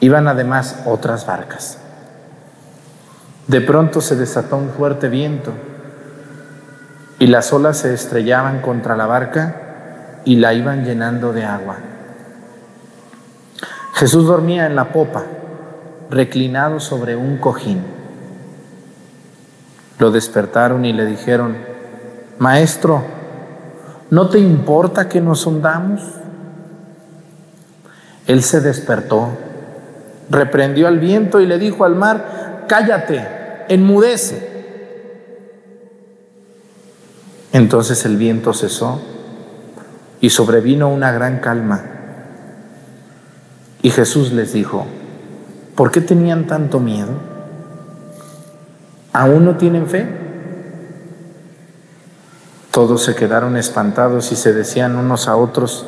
Iban 0.00 0.28
además 0.28 0.82
otras 0.84 1.24
barcas. 1.24 1.78
De 3.48 3.62
pronto 3.62 4.02
se 4.02 4.14
desató 4.14 4.58
un 4.58 4.68
fuerte 4.68 5.08
viento 5.08 5.52
y 7.18 7.28
las 7.28 7.50
olas 7.54 7.78
se 7.78 7.94
estrellaban 7.94 8.60
contra 8.60 8.94
la 8.94 9.06
barca 9.06 10.20
y 10.26 10.36
la 10.36 10.52
iban 10.52 10.84
llenando 10.84 11.32
de 11.32 11.46
agua. 11.46 11.76
Jesús 14.04 14.26
dormía 14.26 14.66
en 14.66 14.76
la 14.76 14.92
popa, 14.92 15.24
reclinado 16.10 16.78
sobre 16.78 17.16
un 17.16 17.38
cojín. 17.38 17.82
Lo 19.98 20.10
despertaron 20.10 20.84
y 20.84 20.92
le 20.92 21.06
dijeron, 21.06 21.56
Maestro, 22.38 23.02
¿no 24.10 24.28
te 24.28 24.38
importa 24.38 25.08
que 25.08 25.22
nos 25.22 25.46
hundamos? 25.46 26.02
Él 28.26 28.42
se 28.42 28.60
despertó, 28.60 29.30
reprendió 30.28 30.86
al 30.86 30.98
viento 30.98 31.40
y 31.40 31.46
le 31.46 31.58
dijo 31.58 31.86
al 31.86 31.96
mar, 31.96 32.66
Cállate, 32.68 33.26
enmudece. 33.68 34.50
Entonces 37.54 38.04
el 38.04 38.18
viento 38.18 38.52
cesó 38.52 39.00
y 40.20 40.28
sobrevino 40.28 40.90
una 40.90 41.10
gran 41.10 41.38
calma. 41.38 41.93
Y 43.84 43.90
Jesús 43.90 44.32
les 44.32 44.54
dijo, 44.54 44.86
¿por 45.76 45.90
qué 45.90 46.00
tenían 46.00 46.46
tanto 46.46 46.80
miedo? 46.80 47.10
¿Aún 49.12 49.44
no 49.44 49.58
tienen 49.58 49.86
fe? 49.86 50.08
Todos 52.70 53.04
se 53.04 53.14
quedaron 53.14 53.58
espantados 53.58 54.32
y 54.32 54.36
se 54.36 54.54
decían 54.54 54.96
unos 54.96 55.28
a 55.28 55.36
otros, 55.36 55.84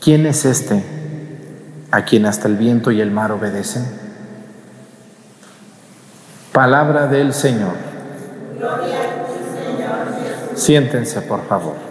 ¿quién 0.00 0.24
es 0.24 0.46
este 0.46 0.82
a 1.90 2.06
quien 2.06 2.24
hasta 2.24 2.48
el 2.48 2.56
viento 2.56 2.90
y 2.90 3.02
el 3.02 3.10
mar 3.10 3.32
obedecen? 3.32 3.84
Palabra 6.52 7.06
del 7.06 7.34
Señor. 7.34 7.74
Siéntense, 10.54 11.20
por 11.20 11.46
favor. 11.46 11.85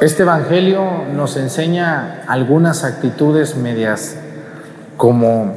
Este 0.00 0.22
Evangelio 0.22 1.06
nos 1.12 1.36
enseña 1.36 2.22
algunas 2.28 2.84
actitudes 2.84 3.56
medias 3.56 4.14
como, 4.96 5.56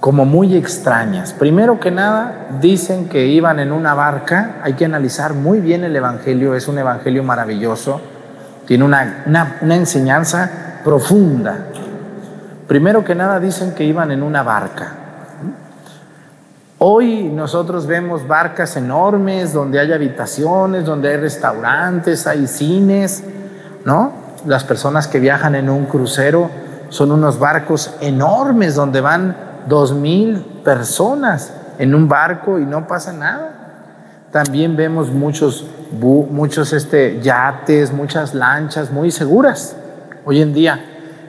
como 0.00 0.24
muy 0.24 0.56
extrañas. 0.56 1.34
Primero 1.34 1.78
que 1.78 1.90
nada, 1.90 2.46
dicen 2.62 3.10
que 3.10 3.26
iban 3.26 3.60
en 3.60 3.70
una 3.70 3.92
barca. 3.92 4.56
Hay 4.62 4.72
que 4.72 4.86
analizar 4.86 5.34
muy 5.34 5.60
bien 5.60 5.84
el 5.84 5.94
Evangelio. 5.94 6.54
Es 6.54 6.66
un 6.66 6.78
Evangelio 6.78 7.22
maravilloso. 7.24 8.00
Tiene 8.66 8.84
una, 8.84 9.22
una, 9.26 9.58
una 9.60 9.76
enseñanza 9.76 10.80
profunda. 10.82 11.66
Primero 12.66 13.04
que 13.04 13.14
nada, 13.14 13.38
dicen 13.38 13.74
que 13.74 13.84
iban 13.84 14.12
en 14.12 14.22
una 14.22 14.42
barca. 14.42 14.92
Hoy 16.78 17.24
nosotros 17.24 17.86
vemos 17.86 18.26
barcas 18.26 18.78
enormes 18.78 19.52
donde 19.52 19.78
hay 19.78 19.92
habitaciones, 19.92 20.86
donde 20.86 21.10
hay 21.10 21.16
restaurantes, 21.18 22.26
hay 22.26 22.46
cines 22.46 23.22
¿no? 23.84 24.12
Las 24.46 24.64
personas 24.64 25.06
que 25.08 25.20
viajan 25.20 25.54
en 25.54 25.70
un 25.70 25.86
crucero 25.86 26.50
son 26.88 27.12
unos 27.12 27.38
barcos 27.38 27.94
enormes 28.00 28.74
donde 28.74 29.00
van 29.00 29.36
dos 29.66 29.94
mil 29.94 30.38
personas 30.64 31.52
en 31.78 31.94
un 31.94 32.08
barco 32.08 32.58
y 32.58 32.66
no 32.66 32.86
pasa 32.86 33.12
nada. 33.12 33.50
También 34.30 34.76
vemos 34.76 35.10
muchos, 35.10 35.66
muchos 36.00 36.72
este, 36.72 37.20
yates, 37.20 37.92
muchas 37.92 38.34
lanchas 38.34 38.90
muy 38.90 39.10
seguras. 39.10 39.76
Hoy 40.24 40.40
en 40.40 40.52
día 40.52 40.84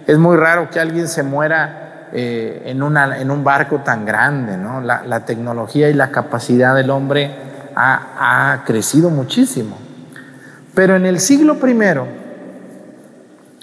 es 0.08 0.18
muy 0.18 0.38
raro 0.38 0.70
que 0.70 0.80
alguien 0.80 1.08
se 1.08 1.24
muera 1.24 2.10
eh, 2.14 2.64
en, 2.66 2.82
una, 2.84 3.18
en, 3.20 3.32
un 3.32 3.44
barco 3.44 3.80
tan 3.80 4.06
grande. 4.06 4.58
¿no? 4.58 4.82
La, 4.82 5.04
la, 5.06 5.26
tecnología 5.26 5.90
y 5.90 5.94
la 5.94 6.12
capacidad 6.12 6.76
del 6.76 6.90
hombre 6.90 7.32
ha, 7.76 8.54
ha 8.54 8.64
crecido 8.64 9.10
muchísimo. 9.10 9.78
Pero 10.74 10.96
en 10.96 11.06
el 11.06 11.20
siglo 11.20 11.60
primero, 11.60 12.08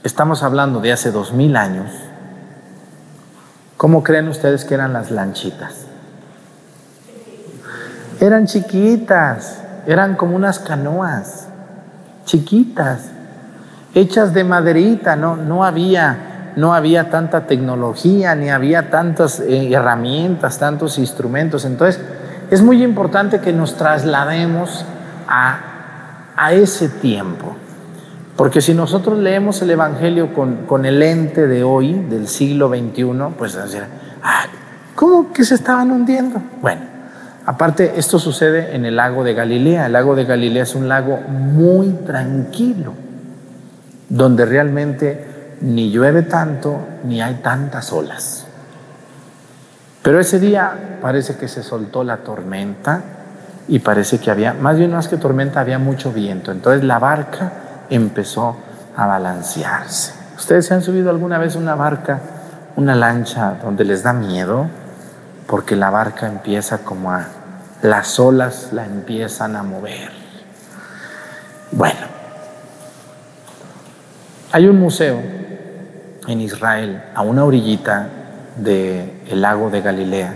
Estamos 0.03 0.43
hablando 0.43 0.81
de 0.81 0.93
hace 0.93 1.11
dos 1.11 1.35
mil 1.35 1.57
años. 1.57 1.91
¿Cómo 3.77 4.03
creen 4.03 4.29
ustedes 4.29 4.65
que 4.65 4.73
eran 4.73 4.95
las 4.95 5.11
lanchitas? 5.11 5.85
Eran 8.19 8.47
chiquitas, 8.47 9.63
eran 9.87 10.17
como 10.17 10.37
unas 10.37 10.59
canoas, 10.59 11.49
chiquitas, 12.25 13.11
hechas 13.95 14.33
de 14.33 14.43
maderita, 14.43 15.17
no, 15.17 15.37
no 15.37 15.65
había, 15.65 16.53
no 16.57 16.73
había 16.73 17.11
tanta 17.11 17.47
tecnología, 17.47 18.35
ni 18.35 18.49
había 18.49 18.89
tantas 18.89 19.41
eh, 19.41 19.71
herramientas, 19.71 20.59
tantos 20.59 20.99
instrumentos. 20.99 21.67
Entonces, 21.67 22.01
es 22.51 22.63
muy 22.63 22.83
importante 22.83 23.41
que 23.41 23.53
nos 23.53 23.77
traslademos 23.77 24.83
a, 25.29 25.59
a 26.37 26.53
ese 26.55 26.89
tiempo. 26.89 27.55
Porque 28.41 28.63
si 28.63 28.73
nosotros 28.73 29.19
leemos 29.19 29.61
el 29.61 29.71
Evangelio 29.71 30.33
con, 30.33 30.87
el 30.87 31.03
ente 31.03 31.47
de 31.47 31.63
hoy, 31.63 31.93
del 31.93 32.27
siglo 32.27 32.71
XXI, 32.71 33.35
pues 33.37 33.53
decir, 33.53 33.83
¿cómo 34.95 35.31
que 35.31 35.45
se 35.45 35.57
estaban 35.57 35.91
hundiendo? 35.91 36.41
Bueno, 36.63 36.81
Aparte, 37.45 37.93
esto 37.97 38.19
sucede 38.19 38.75
en 38.75 38.87
el 38.87 38.97
lago 38.97 39.25
de 39.25 39.35
Galilea. 39.35 39.85
El 39.85 39.93
lago 39.93 40.17
de 40.17 40.25
Galilea 40.25 40.63
es 40.63 40.75
un 40.75 40.89
lago 40.89 41.19
muy 41.19 41.91
tranquilo, 42.07 42.95
donde 44.09 44.47
realmente 44.47 45.57
ni 45.61 45.91
llueve 45.91 46.23
tanto 46.23 46.81
ni 47.05 47.21
hay 47.21 47.41
tantas 47.43 47.93
olas. 47.93 48.47
Pero 50.03 50.19
ese 50.19 50.41
día 50.41 50.99
parece 51.03 51.37
que 51.37 51.47
se 51.47 51.63
soltó 51.63 52.05
la 52.05 52.17
tormenta 52.17 53.03
y 53.69 53.81
parece 53.81 54.19
que 54.19 54.31
había, 54.31 54.55
más 54.55 54.79
bien 54.79 54.93
más 54.93 55.09
que 55.09 55.19
tormenta, 55.19 55.61
había 55.61 55.79
mucho 55.79 56.11
viento. 56.11 56.51
Entonces 56.53 56.85
la 56.85 56.99
barca 56.99 57.53
empezó 57.91 58.57
a 58.97 59.07
balancearse. 59.07 60.13
¿Ustedes 60.37 60.67
se 60.67 60.75
han 60.75 60.83
subido 60.83 61.11
alguna 61.11 61.39
vez 61.39 61.57
una 61.57 61.75
barca, 61.75 62.21
una 62.77 62.95
lancha 62.95 63.57
donde 63.63 63.85
les 63.85 64.03
da 64.03 64.13
miedo? 64.13 64.67
Porque 65.47 65.77
la 65.77 65.91
barca 65.91 66.27
empieza 66.27 66.79
como 66.79 67.13
a, 67.13 67.27
las 67.83 68.19
olas 68.19 68.71
la 68.73 68.85
empiezan 68.85 69.57
a 69.57 69.63
mover. 69.63 70.11
Bueno, 71.73 72.01
hay 74.53 74.67
un 74.67 74.79
museo 74.81 75.21
en 76.27 76.41
Israel, 76.41 77.03
a 77.15 77.23
una 77.23 77.45
orillita 77.45 78.09
del 78.57 79.41
lago 79.41 79.71
de 79.71 79.81
Galilea, 79.81 80.35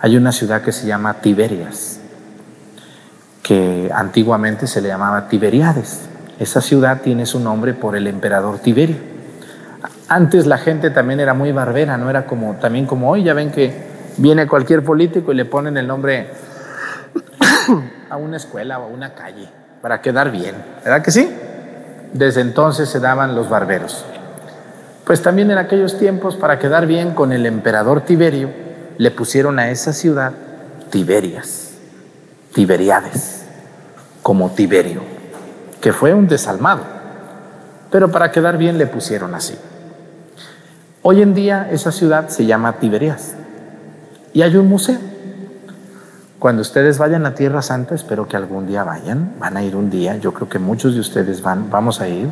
hay 0.00 0.16
una 0.16 0.32
ciudad 0.32 0.62
que 0.62 0.72
se 0.72 0.86
llama 0.86 1.14
Tiberias, 1.14 2.00
que 3.42 3.90
antiguamente 3.94 4.66
se 4.66 4.80
le 4.80 4.88
llamaba 4.88 5.28
Tiberiades. 5.28 6.09
Esa 6.40 6.62
ciudad 6.62 7.02
tiene 7.02 7.26
su 7.26 7.38
nombre 7.38 7.74
por 7.74 7.94
el 7.94 8.06
emperador 8.06 8.60
Tiberio. 8.60 8.96
Antes 10.08 10.46
la 10.46 10.56
gente 10.56 10.90
también 10.90 11.20
era 11.20 11.34
muy 11.34 11.52
barbera, 11.52 11.98
no 11.98 12.08
era 12.08 12.24
como 12.24 12.54
también 12.54 12.86
como 12.86 13.10
hoy, 13.10 13.24
ya 13.24 13.34
ven 13.34 13.52
que 13.52 13.72
viene 14.16 14.46
cualquier 14.46 14.82
político 14.82 15.32
y 15.32 15.34
le 15.34 15.44
ponen 15.44 15.76
el 15.76 15.86
nombre 15.86 16.28
a 18.10 18.16
una 18.16 18.38
escuela 18.38 18.78
o 18.78 18.84
a 18.84 18.86
una 18.86 19.14
calle 19.14 19.48
para 19.82 20.00
quedar 20.00 20.30
bien, 20.30 20.54
¿verdad 20.82 21.02
que 21.02 21.10
sí? 21.10 21.30
Desde 22.14 22.40
entonces 22.40 22.88
se 22.88 23.00
daban 23.00 23.34
los 23.34 23.50
barberos. 23.50 24.06
Pues 25.04 25.22
también 25.22 25.50
en 25.50 25.58
aquellos 25.58 25.98
tiempos, 25.98 26.36
para 26.36 26.58
quedar 26.58 26.86
bien 26.86 27.12
con 27.12 27.32
el 27.32 27.44
emperador 27.44 28.00
Tiberio, 28.00 28.48
le 28.96 29.10
pusieron 29.10 29.58
a 29.58 29.70
esa 29.70 29.92
ciudad 29.92 30.32
Tiberias, 30.88 31.72
Tiberiades, 32.54 33.44
como 34.22 34.50
Tiberio, 34.52 35.19
que 35.80 35.92
fue 35.92 36.14
un 36.14 36.28
desalmado. 36.28 36.82
Pero 37.90 38.10
para 38.10 38.30
quedar 38.30 38.58
bien 38.58 38.78
le 38.78 38.86
pusieron 38.86 39.34
así. 39.34 39.54
Hoy 41.02 41.22
en 41.22 41.34
día 41.34 41.68
esa 41.70 41.92
ciudad 41.92 42.28
se 42.28 42.46
llama 42.46 42.74
Tiberias 42.74 43.34
y 44.32 44.42
hay 44.42 44.56
un 44.56 44.68
museo. 44.68 44.98
Cuando 46.38 46.62
ustedes 46.62 46.98
vayan 46.98 47.26
a 47.26 47.34
Tierra 47.34 47.60
Santa, 47.62 47.94
espero 47.94 48.26
que 48.26 48.36
algún 48.36 48.66
día 48.66 48.84
vayan, 48.84 49.34
van 49.38 49.56
a 49.56 49.62
ir 49.62 49.76
un 49.76 49.90
día, 49.90 50.16
yo 50.16 50.32
creo 50.32 50.48
que 50.48 50.58
muchos 50.58 50.94
de 50.94 51.00
ustedes 51.00 51.42
van, 51.42 51.70
vamos 51.70 52.00
a 52.00 52.08
ir, 52.08 52.30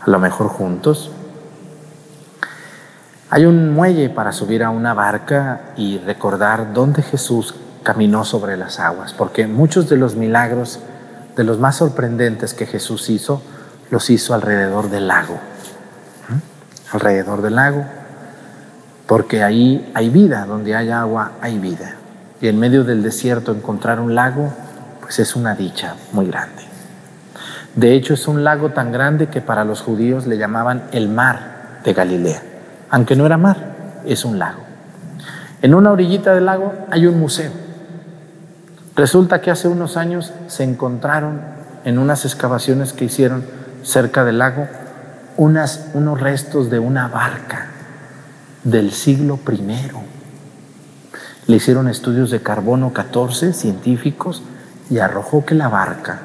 a 0.00 0.10
lo 0.10 0.18
mejor 0.18 0.48
juntos. 0.48 1.12
Hay 3.30 3.46
un 3.46 3.74
muelle 3.74 4.10
para 4.10 4.32
subir 4.32 4.64
a 4.64 4.70
una 4.70 4.94
barca 4.94 5.72
y 5.76 5.98
recordar 5.98 6.72
dónde 6.72 7.02
Jesús 7.02 7.54
caminó 7.82 8.24
sobre 8.24 8.56
las 8.56 8.80
aguas, 8.80 9.12
porque 9.12 9.46
muchos 9.46 9.88
de 9.88 9.96
los 9.96 10.16
milagros, 10.16 10.80
de 11.38 11.44
los 11.44 11.58
más 11.58 11.76
sorprendentes 11.76 12.52
que 12.52 12.66
Jesús 12.66 13.08
hizo, 13.08 13.40
los 13.90 14.10
hizo 14.10 14.34
alrededor 14.34 14.90
del 14.90 15.08
lago. 15.08 15.40
Alrededor 16.92 17.40
del 17.40 17.54
lago, 17.54 17.86
porque 19.06 19.42
ahí 19.42 19.90
hay 19.94 20.10
vida, 20.10 20.44
donde 20.44 20.76
hay 20.76 20.90
agua 20.90 21.32
hay 21.40 21.58
vida. 21.58 21.94
Y 22.42 22.48
en 22.48 22.58
medio 22.58 22.84
del 22.84 23.02
desierto 23.02 23.52
encontrar 23.52 24.00
un 24.00 24.14
lago, 24.14 24.52
pues 25.00 25.18
es 25.18 25.34
una 25.34 25.54
dicha 25.54 25.94
muy 26.12 26.26
grande. 26.26 26.62
De 27.74 27.94
hecho, 27.94 28.12
es 28.12 28.28
un 28.28 28.44
lago 28.44 28.70
tan 28.70 28.92
grande 28.92 29.28
que 29.28 29.40
para 29.40 29.64
los 29.64 29.80
judíos 29.80 30.26
le 30.26 30.36
llamaban 30.36 30.84
el 30.92 31.08
mar 31.08 31.80
de 31.84 31.94
Galilea 31.94 32.42
aunque 32.90 33.16
no 33.16 33.26
era 33.26 33.36
mar, 33.36 33.56
es 34.04 34.24
un 34.24 34.38
lago. 34.38 34.60
En 35.60 35.74
una 35.74 35.90
orillita 35.90 36.34
del 36.34 36.46
lago 36.46 36.72
hay 36.90 37.06
un 37.06 37.18
museo. 37.18 37.50
Resulta 38.98 39.40
que 39.40 39.52
hace 39.52 39.68
unos 39.68 39.96
años 39.96 40.32
se 40.48 40.64
encontraron 40.64 41.40
en 41.84 42.00
unas 42.00 42.24
excavaciones 42.24 42.92
que 42.92 43.04
hicieron 43.04 43.44
cerca 43.84 44.24
del 44.24 44.38
lago 44.38 44.66
unos 45.36 46.20
restos 46.20 46.68
de 46.68 46.80
una 46.80 47.06
barca 47.06 47.68
del 48.64 48.90
siglo 48.90 49.38
I. 49.48 49.92
Le 51.46 51.56
hicieron 51.56 51.86
estudios 51.86 52.32
de 52.32 52.42
carbono 52.42 52.92
14 52.92 53.52
científicos 53.52 54.42
y 54.90 54.98
arrojó 54.98 55.46
que 55.46 55.54
la 55.54 55.68
barca 55.68 56.18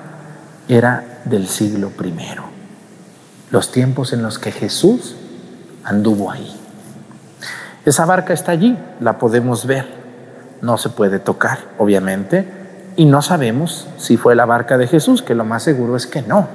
era 0.67 1.21
del 1.25 1.47
siglo 1.47 1.91
I. 2.03 2.15
Los 3.51 3.71
tiempos 3.71 4.13
en 4.13 4.23
los 4.23 4.39
que 4.39 4.51
Jesús 4.51 5.15
anduvo 5.83 6.31
ahí. 6.31 6.59
Esa 7.86 8.07
barca 8.07 8.33
está 8.33 8.51
allí, 8.51 8.75
la 8.99 9.19
podemos 9.19 9.67
ver, 9.67 9.86
no 10.63 10.79
se 10.79 10.89
puede 10.89 11.19
tocar, 11.19 11.59
obviamente, 11.77 12.62
y 12.95 13.06
no 13.06 13.21
sabemos 13.21 13.88
si 13.97 14.17
fue 14.17 14.36
la 14.36 14.45
barca 14.45 14.77
de 14.77 14.88
Jesús, 14.88 15.21
que 15.21 15.36
lo 15.36 15.45
más 15.45 15.63
seguro 15.63 15.95
es 15.95 16.08
que 16.08 16.21
no. 16.21 16.47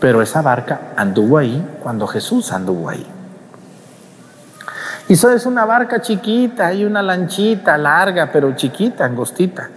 Pero 0.00 0.22
esa 0.22 0.42
barca 0.42 0.92
anduvo 0.96 1.38
ahí 1.38 1.64
cuando 1.82 2.06
Jesús 2.06 2.52
anduvo 2.52 2.88
ahí. 2.88 3.06
Y 5.08 5.14
eso 5.14 5.30
es 5.30 5.46
una 5.46 5.64
barca 5.64 6.02
chiquita, 6.02 6.72
y 6.74 6.84
una 6.84 7.02
lanchita 7.02 7.78
larga, 7.78 8.30
pero 8.30 8.54
chiquita, 8.54 9.04
angostita. 9.04 9.70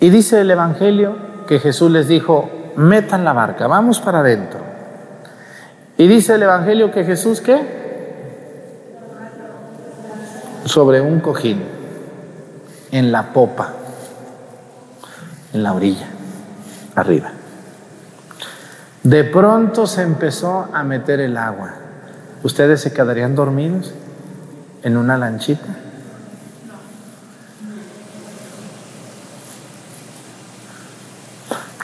Y 0.00 0.10
dice 0.10 0.40
el 0.40 0.50
Evangelio 0.50 1.16
que 1.46 1.60
Jesús 1.60 1.90
les 1.90 2.08
dijo, 2.08 2.50
metan 2.76 3.24
la 3.24 3.32
barca, 3.32 3.66
vamos 3.66 4.00
para 4.00 4.18
adentro. 4.18 4.60
Y 5.96 6.08
dice 6.08 6.34
el 6.34 6.42
Evangelio 6.42 6.90
que 6.90 7.04
Jesús, 7.04 7.40
¿qué? 7.40 7.82
Sobre 10.64 11.00
un 11.00 11.20
cojín, 11.20 11.62
en 12.90 13.12
la 13.12 13.32
popa, 13.32 13.72
en 15.52 15.62
la 15.62 15.72
orilla, 15.72 16.06
arriba. 16.94 17.30
De 19.02 19.24
pronto 19.24 19.86
se 19.86 20.02
empezó 20.02 20.68
a 20.72 20.82
meter 20.84 21.20
el 21.20 21.36
agua. 21.36 21.74
¿Ustedes 22.42 22.80
se 22.80 22.92
quedarían 22.92 23.34
dormidos 23.34 23.92
en 24.82 24.96
una 24.96 25.18
lanchita? 25.18 25.76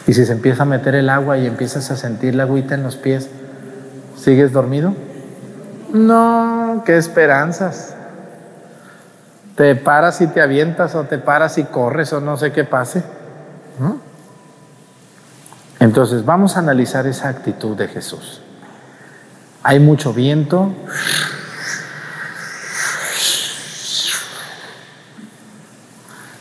Y 0.06 0.14
si 0.14 0.24
se 0.24 0.32
empieza 0.32 0.62
a 0.62 0.66
meter 0.66 0.94
el 0.94 1.10
agua 1.10 1.36
y 1.36 1.46
empiezas 1.46 1.90
a 1.90 1.96
sentir 1.96 2.34
la 2.34 2.44
agüita 2.44 2.74
en 2.74 2.82
los 2.82 2.96
pies, 2.96 3.28
¿Sigues 4.18 4.52
dormido? 4.52 4.94
No, 5.92 6.82
qué 6.84 6.96
esperanzas. 6.96 7.94
Te 9.54 9.74
paras 9.76 10.20
y 10.20 10.26
te 10.26 10.40
avientas 10.40 10.94
o 10.94 11.04
te 11.04 11.18
paras 11.18 11.56
y 11.58 11.64
corres 11.64 12.12
o 12.12 12.20
no 12.20 12.36
sé 12.36 12.52
qué 12.52 12.64
pase. 12.64 13.02
Entonces 15.80 16.24
vamos 16.24 16.56
a 16.56 16.60
analizar 16.60 17.06
esa 17.06 17.28
actitud 17.28 17.76
de 17.76 17.88
Jesús. 17.88 18.40
Hay 19.62 19.80
mucho 19.80 20.12
viento. 20.12 20.72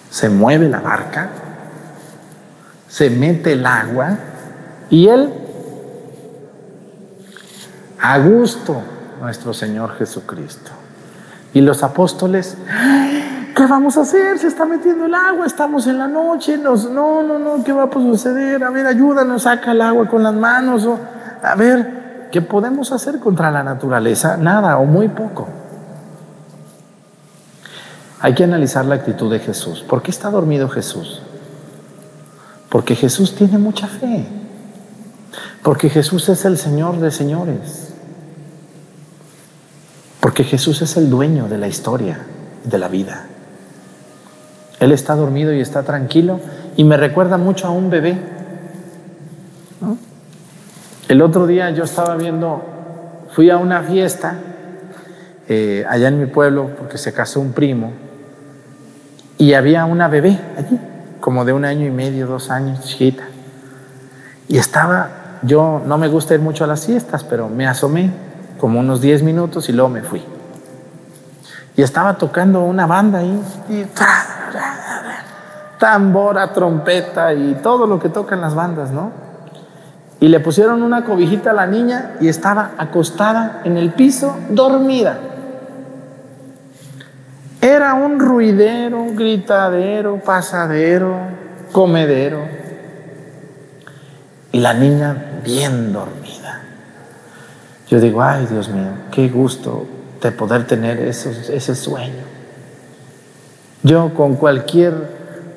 Se 0.10 0.30
mueve 0.30 0.67
la 0.67 0.80
barca, 0.80 1.30
se 2.88 3.12
mete 3.12 3.54
el 3.54 3.65
agua 3.67 4.17
y 4.89 5.08
él 5.10 5.32
a 8.02 8.17
gusto 8.17 8.82
nuestro 9.21 9.54
Señor 9.54 9.95
Jesucristo. 9.97 10.71
Y 11.54 11.62
los 11.62 11.84
apóstoles, 11.84 12.58
¿qué 12.65 13.07
vamos 13.70 13.98
a 13.98 14.02
hacer? 14.02 14.38
Se 14.40 14.48
está 14.48 14.66
metiendo 14.66 15.06
el 15.06 15.14
agua, 15.14 15.46
estamos 15.46 15.88
en 15.88 15.98
la 15.98 16.08
noche, 16.08 16.58
no, 16.58 16.76
no, 16.76 17.40
no, 17.40 17.64
¿qué 17.64 17.72
va 17.72 17.86
a 17.86 17.94
suceder? 17.94 18.64
A 18.64 18.70
ver, 18.70 18.86
ayúdanos, 18.86 19.44
saca 19.44 19.72
el 19.72 19.82
agua 19.82 20.08
con 20.08 20.24
las 20.24 20.34
manos. 20.34 20.86
O, 20.86 21.00
a 21.42 21.56
ver, 21.56 22.30
¿qué 22.32 22.42
podemos 22.42 22.92
hacer 22.92 23.20
contra 23.20 23.52
la 23.52 23.64
naturaleza? 23.64 24.38
Nada 24.38 24.78
o 24.78 24.86
muy 24.86 25.08
poco. 25.08 25.48
Hay 28.20 28.34
que 28.34 28.44
analizar 28.44 28.86
la 28.86 28.96
actitud 28.96 29.32
de 29.32 29.40
Jesús. 29.40 29.84
¿Por 29.88 30.02
qué 30.02 30.12
está 30.12 30.30
dormido 30.30 30.70
Jesús? 30.70 31.22
Porque 32.70 32.96
Jesús 32.96 33.36
tiene 33.36 33.58
mucha 33.58 33.88
fe. 33.88 34.26
Porque 35.62 35.90
Jesús 35.90 36.28
es 36.30 36.46
el 36.46 36.58
Señor 36.58 37.00
de 37.00 37.12
señores. 37.12 37.94
Porque 40.20 40.44
Jesús 40.44 40.82
es 40.82 40.98
el 40.98 41.10
dueño 41.10 41.48
de 41.48 41.58
la 41.58 41.68
historia, 41.68 42.20
de 42.64 42.78
la 42.78 42.88
vida. 42.88 43.27
Él 44.80 44.92
está 44.92 45.16
dormido 45.16 45.54
y 45.54 45.62
está 45.62 45.84
tranquilo 45.84 46.40
y 46.76 46.84
me 46.84 46.98
recuerda 46.98 47.38
mucho 47.38 47.68
a 47.68 47.72
un 47.72 47.90
bebé. 47.90 48.18
El 51.08 51.22
otro 51.22 51.48
día 51.48 51.70
yo 51.72 51.84
estaba 51.86 52.16
viendo, 52.16 52.62
fui 53.32 53.50
a 53.50 53.58
una 53.58 53.82
fiesta 53.82 54.36
eh, 55.48 55.86
allá 55.90 56.10
en 56.10 56.20
mi 56.20 56.26
pueblo 56.26 56.72
porque 56.78 56.98
se 56.98 57.13
casó 57.13 57.40
un 57.40 57.54
primo 57.54 57.94
Y 59.38 59.54
había 59.54 59.86
una 59.86 60.10
bebé 60.10 60.38
allí, 60.58 60.78
como 61.22 61.46
de 61.46 61.54
un 61.54 61.63
año 61.63 61.86
y 61.86 61.92
medio, 61.92 62.28
dos 62.28 62.52
años, 62.52 62.84
chiquita. 62.84 63.24
Y 64.50 64.58
estaba, 64.58 65.40
yo 65.44 65.82
no 65.86 65.98
me 65.98 66.08
gusta 66.08 66.34
ir 66.34 66.42
mucho 66.42 66.66
a 66.66 66.68
las 66.68 66.82
siestas, 66.82 67.24
pero 67.24 67.48
me 67.48 67.68
asomé 67.68 68.12
como 68.60 68.80
unos 68.80 69.00
10 69.02 69.24
minutos 69.24 69.70
y 69.70 69.74
luego 69.74 69.90
me 69.90 70.02
fui. 70.02 70.22
Y 71.76 71.82
estaba 71.84 72.18
tocando 72.18 72.62
una 72.62 72.86
banda 72.88 73.20
ahí, 73.20 73.42
tambora, 75.78 76.54
trompeta 76.54 77.34
y 77.34 77.56
todo 77.62 77.88
lo 77.88 78.00
que 78.00 78.10
tocan 78.10 78.41
las 78.41 78.56
bandas, 78.56 78.91
¿no? 78.91 79.12
Y 80.20 80.30
le 80.30 80.39
pusieron 80.39 80.82
una 80.82 81.06
cobijita 81.06 81.52
a 81.52 81.54
la 81.54 81.67
niña 81.67 82.15
y 82.20 82.28
estaba 82.28 82.72
acostada 82.78 83.62
en 83.63 83.78
el 83.78 83.91
piso, 83.91 84.36
dormida. 84.50 85.20
Era 87.62 87.93
un 87.93 88.20
ruidero, 88.20 89.06
gritadero, 89.13 90.20
pasadero, 90.20 91.15
comedero. 91.72 92.41
Y 94.52 94.60
la 94.60 94.74
niña 94.74 95.41
bien 95.43 95.93
dormida. 95.93 96.62
Yo 97.88 98.00
digo, 98.00 98.22
ay 98.24 98.48
Dios 98.48 98.70
mío, 98.70 98.91
qué 99.12 99.30
gusto 99.30 99.86
de 100.22 100.32
poder 100.32 100.65
tener 100.65 101.00
ese 101.00 101.76
sueño. 101.76 102.37
Yo 103.88 104.13
con 104.13 104.36
cualquier, 104.36 104.93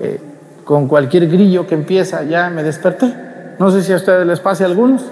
eh, 0.01 0.21
con 0.65 0.89
cualquier 0.89 1.29
grillo 1.29 1.67
que 1.67 1.75
empieza 1.75 2.23
ya 2.23 2.49
me 2.49 2.63
desperté. 2.63 3.13
No 3.59 3.71
sé 3.71 3.83
si 3.83 3.93
a 3.93 3.97
ustedes 3.97 4.27
les 4.27 4.41
pase 4.41 4.65
a 4.65 4.67
algunos. 4.67 5.05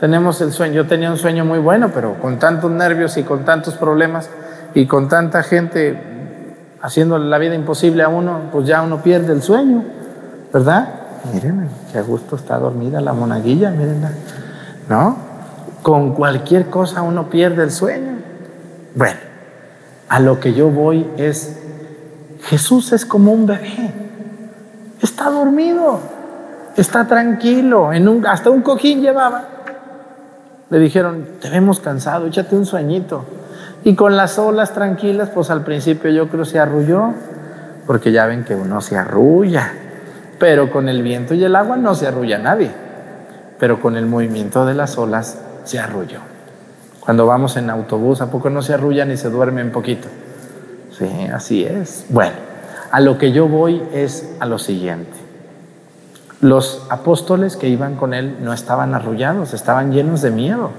Tenemos 0.00 0.40
el 0.40 0.52
sueño. 0.52 0.74
Yo 0.74 0.86
tenía 0.86 1.10
un 1.10 1.18
sueño 1.18 1.44
muy 1.44 1.58
bueno, 1.58 1.90
pero 1.94 2.14
con 2.14 2.38
tantos 2.38 2.70
nervios 2.70 3.16
y 3.16 3.22
con 3.22 3.44
tantos 3.44 3.74
problemas 3.74 4.30
y 4.74 4.86
con 4.86 5.08
tanta 5.08 5.42
gente 5.42 5.96
haciendo 6.80 7.18
la 7.18 7.38
vida 7.38 7.54
imposible 7.54 8.02
a 8.02 8.08
uno, 8.08 8.42
pues 8.52 8.66
ya 8.66 8.82
uno 8.82 9.02
pierde 9.02 9.32
el 9.32 9.42
sueño, 9.42 9.84
¿verdad? 10.52 10.88
Miren, 11.32 11.68
qué 11.92 12.00
gusto 12.00 12.36
está 12.36 12.58
dormida 12.58 13.00
la 13.00 13.12
monaguilla, 13.12 13.70
mirenla. 13.70 14.12
¿No? 14.88 15.16
Con 15.82 16.14
cualquier 16.14 16.66
cosa 16.66 17.02
uno 17.02 17.28
pierde 17.28 17.64
el 17.64 17.70
sueño. 17.70 18.12
Bueno, 18.94 19.18
a 20.08 20.20
lo 20.20 20.40
que 20.40 20.54
yo 20.54 20.70
voy 20.70 21.06
es, 21.16 21.58
Jesús 22.48 22.92
es 22.94 23.04
como 23.04 23.30
un 23.32 23.44
bebé, 23.44 23.92
está 25.02 25.28
dormido, 25.28 26.00
está 26.78 27.06
tranquilo, 27.06 27.90
hasta 28.26 28.48
un 28.48 28.62
cojín 28.62 29.02
llevaba. 29.02 29.44
Le 30.70 30.78
dijeron, 30.78 31.26
te 31.42 31.50
vemos 31.50 31.80
cansado, 31.80 32.26
échate 32.26 32.56
un 32.56 32.64
sueñito. 32.64 33.26
Y 33.84 33.94
con 33.94 34.16
las 34.16 34.38
olas 34.38 34.72
tranquilas, 34.72 35.28
pues 35.28 35.50
al 35.50 35.62
principio 35.62 36.10
yo 36.10 36.30
creo 36.30 36.46
se 36.46 36.58
arrulló, 36.58 37.12
porque 37.86 38.12
ya 38.12 38.24
ven 38.24 38.44
que 38.44 38.54
uno 38.54 38.80
se 38.80 38.96
arrulla, 38.96 39.70
pero 40.38 40.70
con 40.70 40.88
el 40.88 41.02
viento 41.02 41.34
y 41.34 41.44
el 41.44 41.54
agua 41.54 41.76
no 41.76 41.94
se 41.94 42.06
arrulla 42.06 42.38
nadie, 42.38 42.70
pero 43.58 43.78
con 43.78 43.94
el 43.94 44.06
movimiento 44.06 44.64
de 44.64 44.72
las 44.72 44.96
olas 44.96 45.38
se 45.64 45.78
arrulló. 45.78 46.20
Cuando 47.00 47.26
vamos 47.26 47.58
en 47.58 47.68
autobús, 47.68 48.22
¿a 48.22 48.30
poco 48.30 48.48
no 48.48 48.62
se 48.62 48.72
arrullan 48.72 49.10
y 49.10 49.18
se 49.18 49.28
duermen 49.28 49.70
poquito? 49.70 50.08
Sí, 50.98 51.28
así 51.32 51.64
es. 51.64 52.06
Bueno, 52.08 52.34
a 52.90 53.00
lo 53.00 53.18
que 53.18 53.30
yo 53.32 53.46
voy 53.46 53.82
es 53.92 54.34
a 54.40 54.46
lo 54.46 54.58
siguiente. 54.58 55.12
Los 56.40 56.86
apóstoles 56.90 57.56
que 57.56 57.68
iban 57.68 57.96
con 57.96 58.14
él 58.14 58.36
no 58.40 58.52
estaban 58.52 58.94
arrullados, 58.94 59.54
estaban 59.54 59.92
llenos 59.92 60.22
de 60.22 60.30
miedo. 60.30 60.70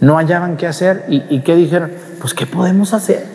No 0.00 0.16
hallaban 0.16 0.56
qué 0.56 0.66
hacer 0.66 1.04
y, 1.08 1.40
qué 1.40 1.56
dijeron, 1.56 1.90
pues 2.20 2.34
¿qué 2.34 2.46
podemos 2.46 2.94
hacer? 2.94 3.26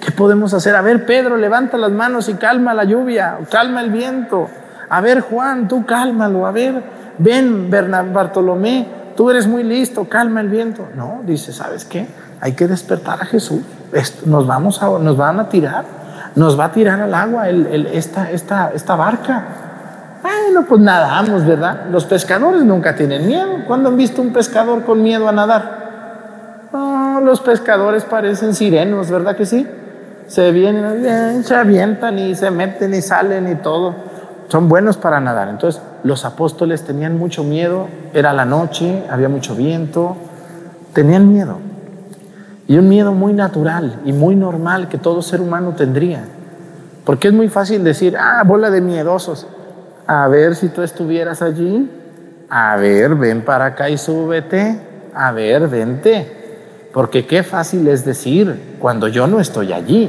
¿Qué 0.00 0.12
podemos 0.12 0.54
hacer? 0.54 0.74
A 0.74 0.80
ver, 0.80 1.04
Pedro, 1.04 1.36
levanta 1.36 1.76
las 1.76 1.92
manos 1.92 2.28
y 2.28 2.34
calma 2.34 2.72
la 2.72 2.84
lluvia, 2.84 3.38
calma 3.50 3.82
el 3.82 3.90
viento. 3.90 4.48
A 4.88 5.00
ver, 5.00 5.20
Juan, 5.20 5.68
tú 5.68 5.84
cálmalo. 5.84 6.46
A 6.46 6.52
ver, 6.52 6.82
ven, 7.18 7.70
Bartolomé, 7.70 8.86
tú 9.14 9.30
eres 9.30 9.46
muy 9.46 9.62
listo, 9.62 10.08
calma 10.08 10.40
el 10.40 10.48
viento. 10.48 10.88
No, 10.96 11.20
dice, 11.24 11.52
¿sabes 11.52 11.84
qué? 11.84 12.06
Hay 12.40 12.52
que 12.52 12.66
despertar 12.66 13.20
a 13.22 13.26
Jesús. 13.26 13.60
nos, 14.24 14.46
vamos 14.46 14.82
a, 14.82 14.88
nos 14.98 15.16
van 15.16 15.40
a 15.40 15.48
tirar, 15.48 15.84
nos 16.34 16.58
va 16.58 16.66
a 16.66 16.72
tirar 16.72 17.00
al 17.00 17.14
agua 17.14 17.48
esta, 17.48 18.30
esta, 18.30 18.70
esta 18.74 18.96
barca. 18.96 19.44
Bueno, 20.22 20.64
pues 20.68 20.80
nadamos, 20.80 21.46
¿verdad? 21.46 21.86
Los 21.90 22.04
pescadores 22.04 22.62
nunca 22.64 22.94
tienen 22.94 23.26
miedo. 23.26 23.64
¿Cuándo 23.66 23.88
han 23.88 23.96
visto 23.96 24.22
un 24.22 24.32
pescador 24.32 24.84
con 24.84 25.02
miedo 25.02 25.28
a 25.28 25.32
nadar? 25.32 26.68
No, 26.72 27.20
los 27.20 27.40
pescadores 27.40 28.04
parecen 28.04 28.54
sirenos, 28.54 29.10
¿verdad 29.10 29.36
que 29.36 29.46
sí? 29.46 29.66
Se 30.26 30.52
vienen, 30.52 31.42
se 31.42 31.54
avientan 31.54 32.18
y 32.18 32.34
se 32.34 32.50
meten 32.50 32.94
y 32.94 33.02
salen 33.02 33.50
y 33.50 33.56
todo. 33.56 33.94
Son 34.48 34.68
buenos 34.68 34.96
para 34.96 35.20
nadar. 35.20 35.48
Entonces, 35.48 35.82
los 36.02 36.24
apóstoles 36.24 36.84
tenían 36.84 37.18
mucho 37.18 37.44
miedo. 37.44 37.88
Era 38.12 38.32
la 38.32 38.44
noche, 38.44 39.04
había 39.10 39.28
mucho 39.28 39.54
viento. 39.54 40.16
Tenían 40.92 41.32
miedo. 41.32 41.58
Y 42.70 42.78
un 42.78 42.88
miedo 42.88 43.12
muy 43.12 43.32
natural 43.32 44.00
y 44.04 44.12
muy 44.12 44.36
normal 44.36 44.88
que 44.88 44.96
todo 44.96 45.22
ser 45.22 45.40
humano 45.40 45.74
tendría. 45.76 46.22
Porque 47.04 47.26
es 47.26 47.34
muy 47.34 47.48
fácil 47.48 47.82
decir, 47.82 48.16
ah, 48.16 48.44
bola 48.46 48.70
de 48.70 48.80
miedosos. 48.80 49.44
A 50.06 50.28
ver 50.28 50.54
si 50.54 50.68
tú 50.68 50.82
estuvieras 50.82 51.42
allí. 51.42 51.90
A 52.48 52.76
ver, 52.76 53.16
ven 53.16 53.42
para 53.44 53.64
acá 53.64 53.90
y 53.90 53.98
súbete. 53.98 54.78
A 55.12 55.32
ver, 55.32 55.66
vente. 55.66 56.86
Porque 56.94 57.26
qué 57.26 57.42
fácil 57.42 57.88
es 57.88 58.04
decir 58.04 58.76
cuando 58.78 59.08
yo 59.08 59.26
no 59.26 59.40
estoy 59.40 59.72
allí. 59.72 60.08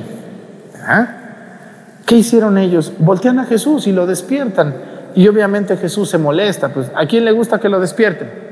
¿Qué 2.06 2.16
hicieron 2.16 2.60
ellos? 2.60 2.94
Voltean 3.00 3.40
a 3.40 3.46
Jesús 3.46 3.88
y 3.88 3.92
lo 3.92 4.06
despiertan. 4.06 4.76
Y 5.16 5.28
obviamente 5.28 5.78
Jesús 5.78 6.12
se 6.12 6.20
molesta. 6.20 6.70
Pues, 6.70 6.92
¿A 6.94 7.08
quién 7.08 7.26
le 7.26 7.32
gusta 7.32 7.58
que 7.58 7.70
lo 7.70 7.80
despierten? 7.80 8.51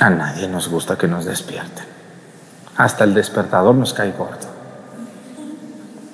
A 0.00 0.08
nadie 0.08 0.48
nos 0.48 0.68
gusta 0.68 0.96
que 0.96 1.06
nos 1.06 1.26
despierten. 1.26 1.84
Hasta 2.76 3.04
el 3.04 3.12
despertador 3.12 3.74
nos 3.74 3.92
cae 3.92 4.12
gordo. 4.12 4.48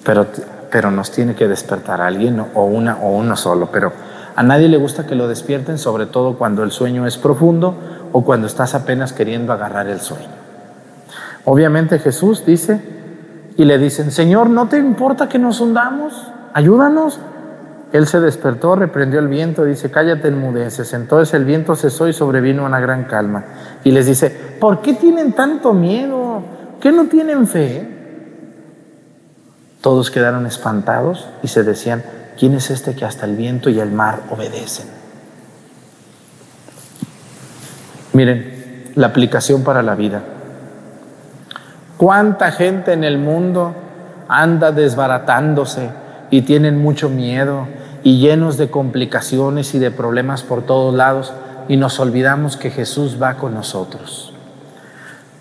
Pero, 0.04 0.26
pero 0.70 0.90
nos 0.90 1.12
tiene 1.12 1.36
que 1.36 1.46
despertar 1.46 2.00
alguien 2.00 2.44
o, 2.54 2.64
una, 2.64 2.96
o 2.96 3.16
uno 3.16 3.36
solo. 3.36 3.70
Pero 3.70 3.92
a 4.34 4.42
nadie 4.42 4.68
le 4.68 4.76
gusta 4.76 5.06
que 5.06 5.14
lo 5.14 5.28
despierten, 5.28 5.78
sobre 5.78 6.06
todo 6.06 6.36
cuando 6.36 6.64
el 6.64 6.72
sueño 6.72 7.06
es 7.06 7.16
profundo 7.16 7.76
o 8.12 8.24
cuando 8.24 8.48
estás 8.48 8.74
apenas 8.74 9.12
queriendo 9.12 9.52
agarrar 9.52 9.86
el 9.86 10.00
sueño. 10.00 10.28
Obviamente 11.44 12.00
Jesús 12.00 12.44
dice, 12.44 12.80
y 13.56 13.64
le 13.64 13.78
dicen, 13.78 14.10
Señor, 14.10 14.50
¿no 14.50 14.66
te 14.66 14.78
importa 14.78 15.28
que 15.28 15.38
nos 15.38 15.60
hundamos? 15.60 16.28
Ayúdanos. 16.52 17.20
Él 17.92 18.06
se 18.06 18.20
despertó, 18.20 18.74
reprendió 18.74 19.20
el 19.20 19.28
viento, 19.28 19.64
dice, 19.64 19.90
cállate, 19.90 20.28
enmudeces. 20.28 20.92
Entonces 20.92 21.32
el 21.34 21.44
viento 21.44 21.76
cesó 21.76 22.08
y 22.08 22.12
sobrevino 22.12 22.64
una 22.64 22.80
gran 22.80 23.04
calma. 23.04 23.44
Y 23.84 23.92
les 23.92 24.06
dice, 24.06 24.30
¿por 24.60 24.82
qué 24.82 24.94
tienen 24.94 25.32
tanto 25.32 25.72
miedo? 25.72 26.42
¿Qué 26.80 26.90
no 26.92 27.06
tienen 27.06 27.46
fe? 27.46 27.88
Todos 29.80 30.10
quedaron 30.10 30.46
espantados 30.46 31.28
y 31.42 31.48
se 31.48 31.62
decían, 31.62 32.02
¿quién 32.38 32.54
es 32.54 32.70
este 32.70 32.94
que 32.94 33.04
hasta 33.04 33.24
el 33.24 33.36
viento 33.36 33.70
y 33.70 33.78
el 33.78 33.92
mar 33.92 34.20
obedecen? 34.30 34.86
Miren, 38.12 38.92
la 38.96 39.06
aplicación 39.06 39.62
para 39.62 39.82
la 39.82 39.94
vida. 39.94 40.22
¿Cuánta 41.96 42.50
gente 42.50 42.92
en 42.92 43.04
el 43.04 43.18
mundo 43.18 43.74
anda 44.28 44.72
desbaratándose 44.72 45.90
y 46.30 46.42
tienen 46.42 46.80
mucho 46.80 47.08
miedo 47.08 47.66
y 48.02 48.20
llenos 48.20 48.56
de 48.56 48.70
complicaciones 48.70 49.74
y 49.74 49.78
de 49.78 49.90
problemas 49.90 50.42
por 50.42 50.62
todos 50.62 50.94
lados 50.94 51.32
y 51.68 51.76
nos 51.76 51.98
olvidamos 51.98 52.56
que 52.56 52.70
Jesús 52.70 53.20
va 53.20 53.34
con 53.34 53.54
nosotros, 53.54 54.32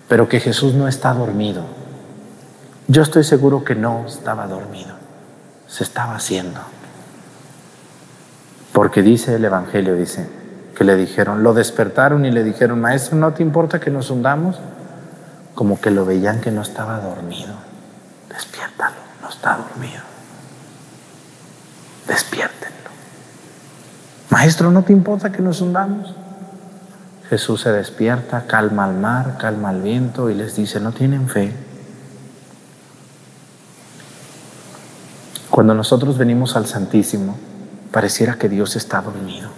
pero 0.08 0.28
que 0.28 0.40
Jesús 0.40 0.74
no 0.74 0.88
está 0.88 1.14
dormido. 1.14 1.62
Yo 2.88 3.02
estoy 3.02 3.24
seguro 3.24 3.64
que 3.64 3.74
no 3.74 4.04
estaba 4.06 4.46
dormido, 4.46 4.94
se 5.66 5.84
estaba 5.84 6.16
haciendo. 6.16 6.60
Porque 8.72 9.02
dice 9.02 9.36
el 9.36 9.44
Evangelio, 9.44 9.94
dice, 9.94 10.28
que 10.76 10.84
le 10.84 10.96
dijeron, 10.96 11.42
lo 11.42 11.54
despertaron 11.54 12.26
y 12.26 12.30
le 12.30 12.44
dijeron, 12.44 12.80
maestro, 12.80 13.16
¿no 13.16 13.32
te 13.32 13.42
importa 13.42 13.80
que 13.80 13.90
nos 13.90 14.10
hundamos? 14.10 14.60
Como 15.54 15.80
que 15.80 15.90
lo 15.90 16.04
veían 16.04 16.40
que 16.40 16.50
no 16.50 16.62
estaba 16.62 17.00
dormido. 17.00 17.54
Despiértalo, 18.28 18.96
no 19.22 19.28
está 19.30 19.56
dormido. 19.56 20.15
Despiértenlo. 22.06 22.90
Maestro, 24.30 24.70
¿no 24.70 24.82
te 24.82 24.92
importa 24.92 25.32
que 25.32 25.42
nos 25.42 25.60
hundamos? 25.60 26.14
Jesús 27.28 27.62
se 27.62 27.72
despierta, 27.72 28.46
calma 28.46 28.84
al 28.84 28.94
mar, 28.94 29.36
calma 29.38 29.70
al 29.70 29.82
viento 29.82 30.30
y 30.30 30.34
les 30.34 30.54
dice, 30.54 30.78
no 30.78 30.92
tienen 30.92 31.28
fe. 31.28 31.52
Cuando 35.50 35.74
nosotros 35.74 36.18
venimos 36.18 36.54
al 36.54 36.66
Santísimo, 36.66 37.36
pareciera 37.90 38.34
que 38.34 38.48
Dios 38.48 38.76
está 38.76 39.00
dormido. 39.00 39.48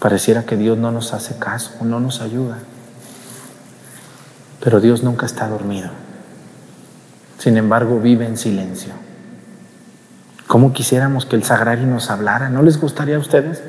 Pareciera 0.00 0.42
que 0.42 0.56
Dios 0.56 0.76
no 0.76 0.90
nos 0.90 1.14
hace 1.14 1.38
caso, 1.38 1.72
no 1.82 2.00
nos 2.00 2.20
ayuda. 2.20 2.58
Pero 4.60 4.80
Dios 4.80 5.02
nunca 5.02 5.24
está 5.24 5.48
dormido. 5.48 5.90
Sin 7.38 7.56
embargo, 7.56 8.00
vive 8.00 8.26
en 8.26 8.36
silencio. 8.36 8.92
¿Cómo 10.46 10.72
quisiéramos 10.72 11.24
que 11.26 11.36
el 11.36 11.44
sagrario 11.44 11.86
nos 11.86 12.10
hablara? 12.10 12.48
¿No 12.48 12.62
les 12.62 12.78
gustaría 12.80 13.16
a 13.16 13.18
ustedes 13.18 13.62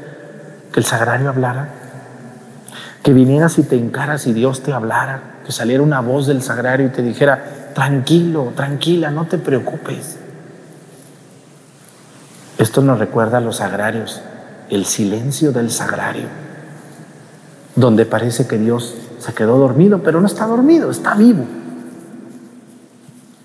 que 0.73 0.79
el 0.79 0.85
sagrario 0.85 1.29
hablara? 1.29 1.69
Que 3.01 3.13
vinieras 3.13 3.57
y 3.57 3.63
te 3.63 3.77
encaras 3.77 4.27
y 4.27 4.33
Dios 4.33 4.61
te 4.61 4.73
hablara, 4.73 5.21
que 5.45 5.51
saliera 5.51 5.83
una 5.83 6.01
voz 6.01 6.27
del 6.27 6.41
sagrario 6.41 6.87
y 6.87 6.89
te 6.89 7.01
dijera, 7.01 7.71
tranquilo, 7.73 8.51
tranquila, 8.55 9.09
no 9.09 9.25
te 9.25 9.37
preocupes. 9.37 10.17
Esto 12.57 12.81
nos 12.81 12.99
recuerda 12.99 13.37
a 13.37 13.41
los 13.41 13.57
sagrarios, 13.57 14.21
el 14.69 14.85
silencio 14.85 15.51
del 15.51 15.71
sagrario, 15.71 16.27
donde 17.75 18.05
parece 18.05 18.47
que 18.47 18.57
Dios 18.57 18.95
se 19.19 19.33
quedó 19.33 19.57
dormido, 19.57 20.03
pero 20.03 20.19
no 20.19 20.27
está 20.27 20.45
dormido, 20.45 20.91
está 20.91 21.15
vivo. 21.15 21.45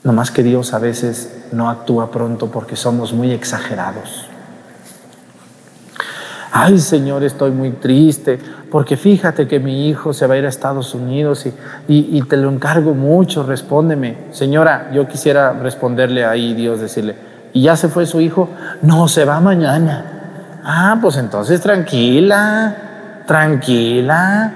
No 0.02 0.12
más 0.12 0.30
que 0.30 0.42
Dios 0.42 0.72
a 0.72 0.78
veces 0.78 1.44
no 1.52 1.68
actúa 1.68 2.10
pronto 2.10 2.50
porque 2.50 2.76
somos 2.76 3.12
muy 3.12 3.32
exagerados. 3.32 4.26
Ay 6.52 6.78
Señor, 6.78 7.22
estoy 7.22 7.52
muy 7.52 7.70
triste 7.72 8.38
porque 8.70 8.96
fíjate 8.96 9.46
que 9.46 9.60
mi 9.60 9.88
hijo 9.88 10.12
se 10.12 10.26
va 10.26 10.34
a 10.34 10.38
ir 10.38 10.46
a 10.46 10.48
Estados 10.48 10.94
Unidos 10.94 11.46
y, 11.46 11.52
y, 11.88 12.22
te 12.22 12.36
lo 12.36 12.50
encargo 12.50 12.94
mucho, 12.94 13.42
respóndeme. 13.42 14.16
Señora, 14.30 14.90
yo 14.92 15.06
quisiera 15.08 15.52
responderle 15.52 16.24
ahí, 16.24 16.54
Dios, 16.54 16.80
decirle, 16.80 17.16
¿y 17.52 17.62
ya 17.62 17.76
se 17.76 17.88
fue 17.88 18.06
su 18.06 18.20
hijo? 18.20 18.48
No, 18.82 19.08
se 19.08 19.24
va 19.24 19.40
mañana. 19.40 20.04
Ah, 20.64 20.98
pues 21.00 21.16
entonces 21.16 21.60
tranquila, 21.60 23.22
tranquila. 23.26 24.52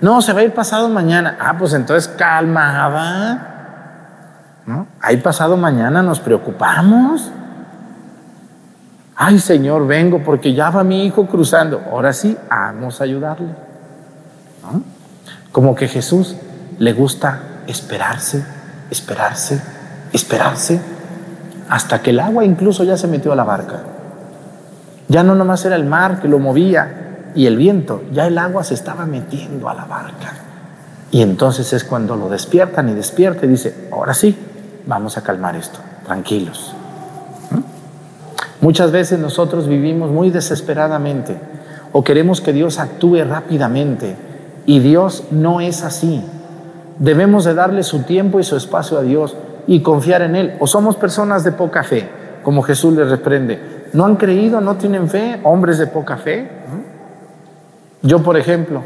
No, 0.00 0.20
se 0.22 0.32
va 0.32 0.40
a 0.40 0.44
ir 0.44 0.52
pasado 0.52 0.88
mañana. 0.88 1.36
Ah, 1.40 1.56
pues 1.58 1.72
entonces 1.72 2.08
calmada. 2.08 3.57
¿No? 4.68 4.86
Ahí 5.00 5.16
pasado 5.16 5.56
mañana 5.56 6.02
nos 6.02 6.20
preocupamos. 6.20 7.30
Ay 9.16 9.38
Señor, 9.38 9.86
vengo 9.86 10.22
porque 10.22 10.52
ya 10.52 10.68
va 10.68 10.84
mi 10.84 11.06
hijo 11.06 11.24
cruzando. 11.24 11.80
Ahora 11.90 12.12
sí, 12.12 12.36
vamos 12.50 13.00
a 13.00 13.04
ayudarle. 13.04 13.48
Como 15.52 15.74
que 15.74 15.88
Jesús 15.88 16.36
le 16.78 16.92
gusta 16.92 17.40
esperarse, 17.66 18.44
esperarse, 18.90 19.58
esperarse, 20.12 20.78
hasta 21.70 22.02
que 22.02 22.10
el 22.10 22.20
agua 22.20 22.44
incluso 22.44 22.84
ya 22.84 22.98
se 22.98 23.08
metió 23.08 23.32
a 23.32 23.36
la 23.36 23.44
barca. 23.44 23.80
Ya 25.08 25.22
no 25.22 25.34
nomás 25.34 25.64
era 25.64 25.76
el 25.76 25.86
mar 25.86 26.20
que 26.20 26.28
lo 26.28 26.38
movía 26.38 27.30
y 27.34 27.46
el 27.46 27.56
viento, 27.56 28.02
ya 28.12 28.26
el 28.26 28.36
agua 28.36 28.64
se 28.64 28.74
estaba 28.74 29.06
metiendo 29.06 29.70
a 29.70 29.74
la 29.74 29.86
barca. 29.86 30.34
Y 31.10 31.22
entonces 31.22 31.72
es 31.72 31.84
cuando 31.84 32.16
lo 32.16 32.28
despiertan 32.28 32.90
y 32.90 32.92
despierta 32.92 33.46
y 33.46 33.48
dice, 33.48 33.88
ahora 33.90 34.12
sí, 34.12 34.36
vamos 34.88 35.18
a 35.18 35.22
calmar 35.22 35.54
esto, 35.54 35.78
tranquilos. 36.04 36.74
Muchas 38.60 38.90
veces 38.90 39.20
nosotros 39.20 39.68
vivimos 39.68 40.10
muy 40.10 40.30
desesperadamente 40.30 41.36
o 41.92 42.02
queremos 42.02 42.40
que 42.40 42.52
Dios 42.52 42.80
actúe 42.80 43.22
rápidamente 43.22 44.16
y 44.66 44.80
Dios 44.80 45.24
no 45.30 45.60
es 45.60 45.84
así. 45.84 46.24
Debemos 46.98 47.44
de 47.44 47.54
darle 47.54 47.84
su 47.84 48.02
tiempo 48.02 48.40
y 48.40 48.44
su 48.44 48.56
espacio 48.56 48.98
a 48.98 49.02
Dios 49.02 49.36
y 49.66 49.82
confiar 49.82 50.22
en 50.22 50.34
Él. 50.34 50.54
O 50.58 50.66
somos 50.66 50.96
personas 50.96 51.44
de 51.44 51.52
poca 51.52 51.84
fe, 51.84 52.08
como 52.42 52.62
Jesús 52.62 52.94
les 52.94 53.08
reprende. 53.08 53.60
¿No 53.92 54.04
han 54.04 54.16
creído, 54.16 54.60
no 54.60 54.76
tienen 54.76 55.08
fe? 55.08 55.38
Hombres 55.44 55.78
de 55.78 55.86
poca 55.86 56.16
fe. 56.16 56.48
Yo, 58.02 58.22
por 58.22 58.36
ejemplo, 58.36 58.82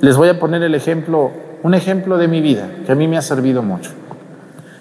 les 0.00 0.16
voy 0.16 0.28
a 0.28 0.38
poner 0.38 0.62
el 0.62 0.74
ejemplo, 0.74 1.30
un 1.62 1.74
ejemplo 1.74 2.18
de 2.18 2.28
mi 2.28 2.40
vida, 2.40 2.68
que 2.84 2.92
a 2.92 2.94
mí 2.94 3.08
me 3.08 3.16
ha 3.16 3.22
servido 3.22 3.62
mucho. 3.62 3.92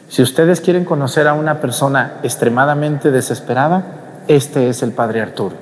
Si 0.10 0.22
ustedes 0.22 0.62
quieren 0.62 0.86
conocer 0.86 1.28
a 1.28 1.34
una 1.34 1.60
persona 1.60 2.20
extremadamente 2.24 3.12
desesperada, 3.12 3.84
este 4.28 4.70
es 4.70 4.84
el 4.84 4.92
Padre 4.92 5.22
Arturo. 5.22 5.56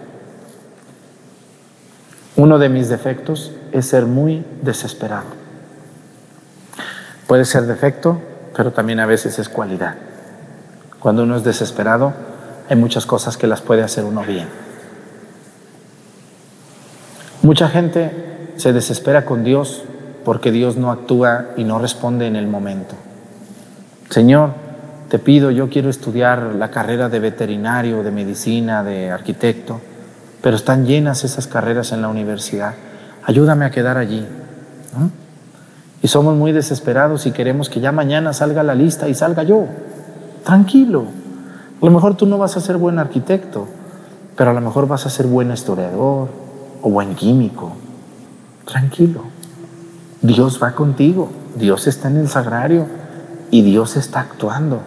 Uno 2.36 2.60
de 2.60 2.70
mis 2.70 2.90
defectos 2.90 3.52
es 3.72 3.86
ser 3.86 4.06
muy 4.06 4.46
desesperado. 4.62 5.28
Puede 7.28 7.46
ser 7.46 7.64
defecto, 7.64 8.22
pero 8.56 8.72
también 8.72 9.00
a 9.00 9.06
veces 9.06 9.40
es 9.40 9.50
cualidad. 9.50 9.96
Cuando 11.00 11.24
uno 11.24 11.38
es 11.38 11.44
desesperado, 11.44 12.14
hay 12.70 12.76
muchas 12.76 13.06
cosas 13.06 13.38
que 13.38 13.48
las 13.48 13.62
puede 13.62 13.84
hacer 13.84 14.04
uno 14.04 14.24
bien. 14.24 14.48
Mucha 17.42 17.70
gente 17.70 18.12
se 18.58 18.74
desespera 18.74 19.26
con 19.26 19.44
Dios 19.44 19.84
porque 20.24 20.52
Dios 20.52 20.78
no 20.78 20.92
actúa 20.92 21.50
y 21.58 21.64
no 21.64 21.80
responde 21.80 22.28
en 22.28 22.36
el 22.36 22.48
momento. 22.48 22.96
Señor, 24.14 24.52
te 25.10 25.18
pido, 25.18 25.50
yo 25.50 25.72
quiero 25.72 25.90
estudiar 25.90 26.54
la 26.54 26.70
carrera 26.70 27.10
de 27.10 27.18
veterinario, 27.18 28.04
de 28.04 28.12
medicina, 28.12 28.84
de 28.84 29.10
arquitecto, 29.10 29.82
pero 30.40 30.56
están 30.56 30.86
llenas 30.86 31.24
esas 31.24 31.48
carreras 31.48 31.92
en 31.94 32.04
la 32.04 32.10
universidad. 32.10 32.76
Ayúdame 33.24 33.66
a 33.66 33.72
quedar 33.72 33.98
allí. 33.98 34.24
Y 36.04 36.08
somos 36.10 36.36
muy 36.36 36.52
desesperados 36.52 37.26
y 37.26 37.32
queremos 37.32 37.70
que 37.70 37.80
ya 37.80 37.92
mañana 37.92 38.34
salga 38.34 38.62
la 38.62 38.76
lista 38.76 39.10
y 39.10 39.16
salga 39.16 39.42
yo. 39.42 39.66
Tranquilo. 40.44 41.06
A 41.82 41.84
lo 41.84 41.90
mejor 41.90 42.16
tú 42.16 42.28
no 42.28 42.38
vas 42.38 42.56
a 42.56 42.62
ser 42.62 42.78
buen 42.78 43.00
arquitecto, 43.00 43.68
pero 44.38 44.52
a 44.52 44.54
lo 44.54 44.62
mejor 44.62 44.88
vas 44.88 45.08
a 45.08 45.10
ser 45.10 45.26
buen 45.26 45.52
historiador 45.52 46.30
o 46.84 46.90
buen 46.92 47.16
químico. 47.16 47.72
Tranquilo. 48.66 49.24
Dios 50.22 50.60
va 50.62 50.74
contigo. 50.74 51.32
Dios 51.56 51.88
está 51.88 52.10
en 52.10 52.18
el 52.18 52.28
sagrario 52.28 53.02
y 53.52 53.62
Dios 53.62 53.96
está 53.98 54.22
actuando. 54.22 54.82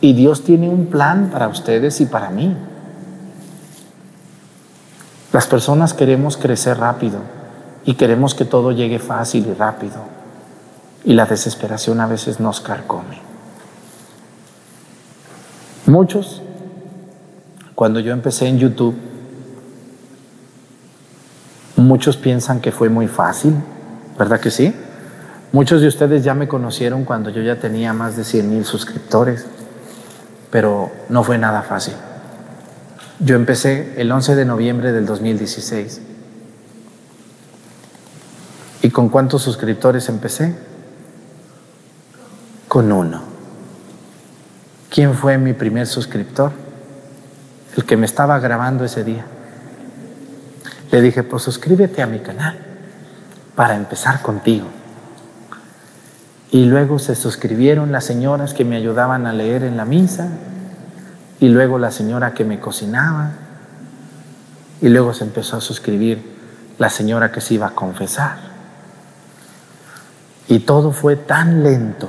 Y 0.00 0.12
Dios 0.12 0.44
tiene 0.44 0.68
un 0.68 0.86
plan 0.86 1.30
para 1.32 1.48
ustedes 1.48 2.00
y 2.00 2.06
para 2.06 2.30
mí. 2.30 2.56
Las 5.32 5.46
personas 5.46 5.92
queremos 5.92 6.36
crecer 6.36 6.78
rápido 6.78 7.20
y 7.84 7.94
queremos 7.94 8.34
que 8.34 8.44
todo 8.44 8.72
llegue 8.72 8.98
fácil 8.98 9.46
y 9.46 9.54
rápido. 9.54 9.96
Y 11.04 11.14
la 11.14 11.26
desesperación 11.26 12.00
a 12.00 12.06
veces 12.06 12.40
nos 12.40 12.60
carcome. 12.60 13.18
Muchos, 15.86 16.42
cuando 17.74 18.00
yo 18.00 18.12
empecé 18.12 18.46
en 18.46 18.58
YouTube, 18.58 18.94
muchos 21.76 22.16
piensan 22.16 22.60
que 22.60 22.72
fue 22.72 22.88
muy 22.88 23.06
fácil, 23.06 23.54
¿verdad 24.18 24.40
que 24.40 24.50
sí? 24.50 24.74
Muchos 25.52 25.80
de 25.80 25.88
ustedes 25.88 26.24
ya 26.24 26.34
me 26.34 26.48
conocieron 26.48 27.04
cuando 27.04 27.30
yo 27.30 27.42
ya 27.42 27.56
tenía 27.56 27.92
más 27.92 28.16
de 28.16 28.24
100 28.24 28.50
mil 28.50 28.64
suscriptores 28.64 29.46
pero 30.50 30.90
no 31.08 31.22
fue 31.24 31.38
nada 31.38 31.62
fácil. 31.62 31.94
Yo 33.20 33.36
empecé 33.36 33.94
el 34.00 34.10
11 34.10 34.36
de 34.36 34.44
noviembre 34.44 34.92
del 34.92 35.06
2016. 35.06 36.00
¿Y 38.82 38.90
con 38.90 39.08
cuántos 39.08 39.42
suscriptores 39.42 40.08
empecé? 40.08 40.54
Con 42.68 42.92
uno. 42.92 43.22
¿Quién 44.90 45.14
fue 45.14 45.36
mi 45.36 45.52
primer 45.52 45.86
suscriptor? 45.86 46.52
El 47.76 47.84
que 47.84 47.96
me 47.96 48.06
estaba 48.06 48.38
grabando 48.38 48.84
ese 48.84 49.04
día. 49.04 49.26
Le 50.90 51.00
dije, 51.02 51.22
pues 51.22 51.42
suscríbete 51.42 52.02
a 52.02 52.06
mi 52.06 52.20
canal 52.20 52.58
para 53.54 53.74
empezar 53.74 54.22
contigo. 54.22 54.66
Y 56.50 56.64
luego 56.64 56.98
se 56.98 57.14
suscribieron 57.14 57.92
las 57.92 58.04
señoras 58.04 58.54
que 58.54 58.64
me 58.64 58.76
ayudaban 58.76 59.26
a 59.26 59.32
leer 59.32 59.64
en 59.64 59.76
la 59.76 59.84
misa, 59.84 60.28
y 61.40 61.48
luego 61.48 61.78
la 61.78 61.90
señora 61.90 62.34
que 62.34 62.44
me 62.44 62.58
cocinaba, 62.58 63.32
y 64.80 64.88
luego 64.88 65.12
se 65.12 65.24
empezó 65.24 65.56
a 65.56 65.60
suscribir 65.60 66.38
la 66.78 66.88
señora 66.88 67.32
que 67.32 67.40
se 67.40 67.54
iba 67.54 67.66
a 67.66 67.74
confesar. 67.74 68.38
Y 70.48 70.60
todo 70.60 70.92
fue 70.92 71.16
tan 71.16 71.62
lento 71.62 72.08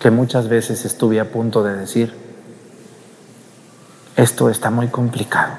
que 0.00 0.10
muchas 0.10 0.48
veces 0.48 0.84
estuve 0.84 1.20
a 1.20 1.30
punto 1.30 1.62
de 1.62 1.76
decir, 1.76 2.14
esto 4.16 4.48
está 4.48 4.70
muy 4.70 4.88
complicado. 4.88 5.52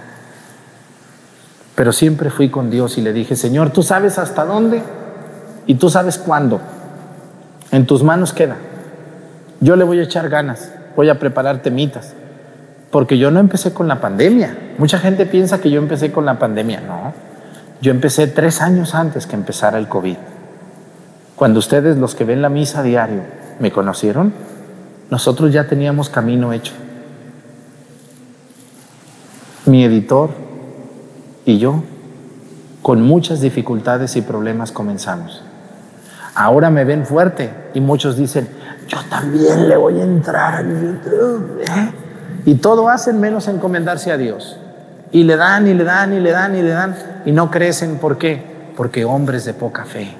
Pero 1.75 1.91
siempre 1.91 2.30
fui 2.30 2.49
con 2.49 2.69
Dios 2.69 2.97
y 2.97 3.01
le 3.01 3.13
dije, 3.13 3.36
Señor, 3.36 3.71
tú 3.71 3.84
sabes 3.84 4.17
hasta 4.17 4.45
dónde 4.45 4.84
y 5.65 5.75
tú 5.75 5.89
sabes 5.89 6.17
cuándo. 6.17 6.61
En 7.74 7.88
tus 7.88 8.03
manos 8.03 8.34
queda. 8.34 8.57
Yo 9.59 9.76
le 9.76 9.84
voy 9.84 9.97
a 9.97 10.03
echar 10.03 10.30
ganas, 10.30 10.71
voy 10.95 11.09
a 11.09 11.17
preparar 11.17 11.63
temitas, 11.63 12.13
porque 12.91 13.17
yo 13.17 13.32
no 13.32 13.39
empecé 13.39 13.74
con 13.74 13.88
la 13.88 13.99
pandemia. 13.99 14.55
Mucha 14.78 14.99
gente 14.99 15.26
piensa 15.26 15.59
que 15.59 15.71
yo 15.71 15.82
empecé 15.82 16.11
con 16.11 16.24
la 16.24 16.38
pandemia. 16.38 16.82
No, 16.82 17.13
yo 17.82 17.89
empecé 17.89 18.28
tres 18.28 18.61
años 18.61 18.93
antes 18.93 19.26
que 19.26 19.36
empezara 19.36 19.80
el 19.80 19.88
COVID. 19.88 20.17
Cuando 21.36 21.57
ustedes, 21.57 21.97
los 21.97 22.13
que 22.13 22.26
ven 22.26 22.43
la 22.43 22.49
misa 22.49 22.84
diario, 22.84 23.21
me 23.59 23.71
conocieron, 23.71 24.34
nosotros 25.09 25.51
ya 25.51 25.65
teníamos 25.67 26.09
camino 26.09 26.53
hecho. 26.53 26.74
Mi 29.65 29.84
editor 29.84 30.30
y 31.43 31.57
yo, 31.57 31.82
con 32.84 33.01
muchas 33.01 33.41
dificultades 33.41 34.15
y 34.15 34.21
problemas 34.21 34.71
comenzamos. 34.71 35.41
Ahora 36.36 36.69
me 36.69 36.84
ven 36.84 37.05
fuerte 37.05 37.49
y 37.73 37.81
muchos 37.81 38.17
dicen, 38.17 38.47
yo 38.88 38.97
también 39.09 39.69
le 39.69 39.77
voy 39.77 39.99
a 39.99 40.03
entrar 40.03 40.55
a 40.55 40.61
YouTube. 40.61 41.61
¿eh? 41.61 41.91
Y 42.45 42.55
todo 42.55 42.89
hacen 42.89 43.19
menos 43.19 43.47
encomendarse 43.47 44.11
a 44.11 44.17
Dios. 44.17 44.57
Y 45.11 45.23
le 45.23 45.36
dan 45.36 45.67
y 45.67 45.73
le 45.73 45.84
dan 45.84 46.13
y 46.13 46.19
le 46.19 46.31
dan 46.31 46.55
y 46.55 46.61
le 46.61 46.71
dan 46.71 46.95
y 47.25 47.31
no 47.31 47.51
crecen. 47.51 47.97
¿Por 47.97 48.17
qué? 48.17 48.41
Porque 48.75 49.05
hombres 49.05 49.45
de 49.45 49.53
poca 49.53 49.86
fe. 49.86 50.17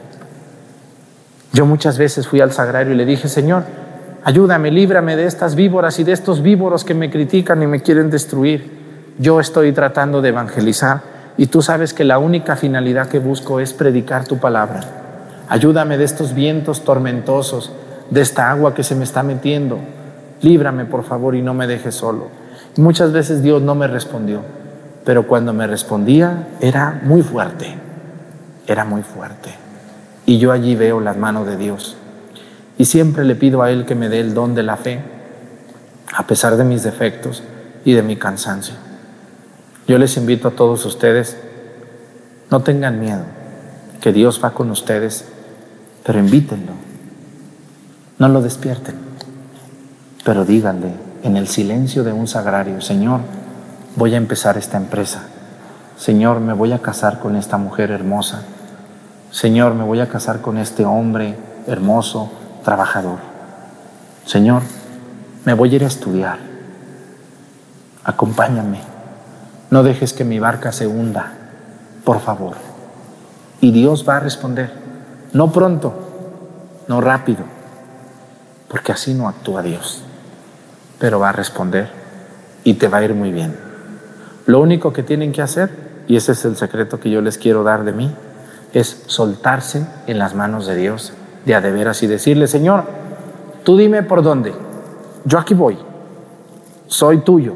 Yo 1.52 1.66
muchas 1.66 1.98
veces 1.98 2.28
fui 2.28 2.42
al 2.42 2.52
sagrario 2.52 2.94
y 2.94 2.96
le 2.96 3.06
dije, 3.06 3.28
Señor, 3.28 3.64
ayúdame, 4.24 4.72
líbrame 4.72 5.16
de 5.16 5.26
estas 5.26 5.56
víboras 5.56 6.00
y 6.00 6.04
de 6.04 6.12
estos 6.12 6.42
víboros 6.42 6.84
que 6.84 6.94
me 6.94 7.10
critican 7.10 7.62
y 7.64 7.68
me 7.68 7.82
quieren 7.82 8.10
destruir. 8.10 8.84
Yo 9.18 9.40
estoy 9.40 9.72
tratando 9.72 10.22
de 10.22 10.30
evangelizar 10.30 11.02
y 11.38 11.48
tú 11.48 11.62
sabes 11.62 11.94
que 11.94 12.04
la 12.04 12.20
única 12.20 12.56
finalidad 12.56 13.08
que 13.08 13.20
busco 13.20 13.60
es 13.60 13.74
predicar 13.74 14.26
tu 14.26 14.38
palabra. 14.38 15.03
Ayúdame 15.50 15.98
de 15.98 16.06
estos 16.06 16.34
vientos 16.34 16.84
tormentosos, 16.84 17.72
de 18.10 18.22
esta 18.22 18.50
agua 18.50 18.74
que 18.74 18.84
se 18.84 18.96
me 18.96 19.04
está 19.04 19.24
metiendo. 19.24 19.80
Líbrame, 20.42 20.86
por 20.86 21.04
favor, 21.04 21.36
y 21.36 21.42
no 21.42 21.54
me 21.54 21.68
dejes 21.68 21.96
solo. 21.96 22.30
muchas 22.76 23.12
veces 23.12 23.44
Dios 23.44 23.62
no 23.62 23.76
me 23.76 23.88
respondió, 23.88 24.42
pero 25.06 25.28
cuando 25.28 25.54
me 25.54 25.68
respondía 25.68 26.48
era 26.60 27.02
muy 27.04 27.22
fuerte, 27.22 27.76
era 28.68 28.84
muy 28.86 29.04
fuerte. 29.04 29.52
Y 30.26 30.38
yo 30.38 30.52
allí 30.52 30.76
veo 30.76 31.00
las 31.00 31.18
manos 31.18 31.46
de 31.46 31.58
Dios. 31.58 31.98
Y 32.78 32.86
siempre 32.86 33.26
le 33.26 33.36
pido 33.36 33.62
a 33.62 33.70
Él 33.70 33.86
que 33.86 33.96
me 33.96 34.10
dé 34.10 34.20
el 34.20 34.34
don 34.34 34.56
de 34.56 34.64
la 34.64 34.78
fe, 34.78 35.02
a 36.16 36.26
pesar 36.26 36.58
de 36.58 36.64
mis 36.64 36.84
defectos 36.84 37.44
y 37.86 37.94
de 37.94 38.02
mi 38.02 38.16
cansancio. 38.16 38.76
Yo 39.88 39.98
les 39.98 40.16
invito 40.18 40.48
a 40.48 40.52
todos 40.52 40.86
ustedes, 40.86 41.38
no 42.50 42.62
tengan 42.62 43.00
miedo, 43.00 43.24
que 44.02 44.14
Dios 44.14 44.42
va 44.44 44.52
con 44.52 44.72
ustedes, 44.72 45.26
pero 46.04 46.20
invítenlo, 46.20 46.74
no 48.20 48.30
lo 48.30 48.42
despierten, 48.42 48.96
pero 50.24 50.46
díganle 50.46 50.92
en 51.24 51.38
el 51.38 51.48
silencio 51.48 52.04
de 52.04 52.14
un 52.14 52.28
sagrario, 52.28 52.82
Señor, 52.82 53.22
voy 53.96 54.14
a 54.14 54.18
empezar 54.18 54.58
esta 54.58 54.78
empresa, 54.78 55.24
Señor, 55.98 56.40
me 56.40 56.54
voy 56.54 56.72
a 56.72 56.80
casar 56.80 57.20
con 57.20 57.36
esta 57.36 57.58
mujer 57.58 57.92
hermosa, 57.92 58.44
Señor, 59.32 59.74
me 59.74 59.84
voy 59.84 60.00
a 60.00 60.10
casar 60.10 60.42
con 60.42 60.58
este 60.58 60.86
hombre 60.86 61.36
hermoso, 61.68 62.32
trabajador, 62.64 63.20
Señor, 64.26 64.62
me 65.46 65.54
voy 65.54 65.72
a 65.74 65.76
ir 65.76 65.84
a 65.84 65.88
estudiar, 65.88 66.38
acompáñame. 68.04 68.80
No 69.70 69.84
dejes 69.84 70.14
que 70.14 70.24
mi 70.24 70.40
barca 70.40 70.72
se 70.72 70.88
hunda, 70.88 71.34
por 72.04 72.20
favor. 72.20 72.56
Y 73.60 73.72
Dios 73.72 74.08
va 74.08 74.18
a 74.18 74.20
responder, 74.20 74.72
no 75.34 75.52
pronto, 75.52 75.94
no 76.88 77.02
rápido, 77.02 77.44
porque 78.70 78.92
así 78.92 79.14
no 79.14 79.28
actúa 79.28 79.62
Dios, 79.62 80.04
pero 81.00 81.20
va 81.20 81.30
a 81.30 81.34
responder 81.34 81.90
y 82.64 82.76
te 82.76 82.88
va 82.88 83.00
a 83.00 83.04
ir 83.04 83.14
muy 83.14 83.32
bien. 83.32 83.56
Lo 84.46 84.62
único 84.62 84.94
que 84.94 85.04
tienen 85.04 85.32
que 85.32 85.42
hacer, 85.42 86.04
y 86.08 86.16
ese 86.16 86.32
es 86.32 86.46
el 86.46 86.56
secreto 86.56 87.00
que 87.00 87.10
yo 87.10 87.22
les 87.22 87.38
quiero 87.38 87.64
dar 87.64 87.84
de 87.84 87.94
mí, 87.94 88.14
es 88.74 89.04
soltarse 89.08 89.86
en 90.08 90.18
las 90.18 90.36
manos 90.36 90.66
de 90.66 90.76
Dios, 90.76 91.14
de 91.46 91.56
a 91.56 91.62
de 91.62 91.72
veras 91.72 92.02
y 92.04 92.08
decirle, 92.08 92.48
Señor, 92.48 92.86
tú 93.64 93.78
dime 93.78 94.04
por 94.04 94.24
dónde, 94.24 94.54
yo 95.26 95.40
aquí 95.40 95.54
voy, 95.54 95.78
soy 96.88 97.20
tuyo, 97.20 97.56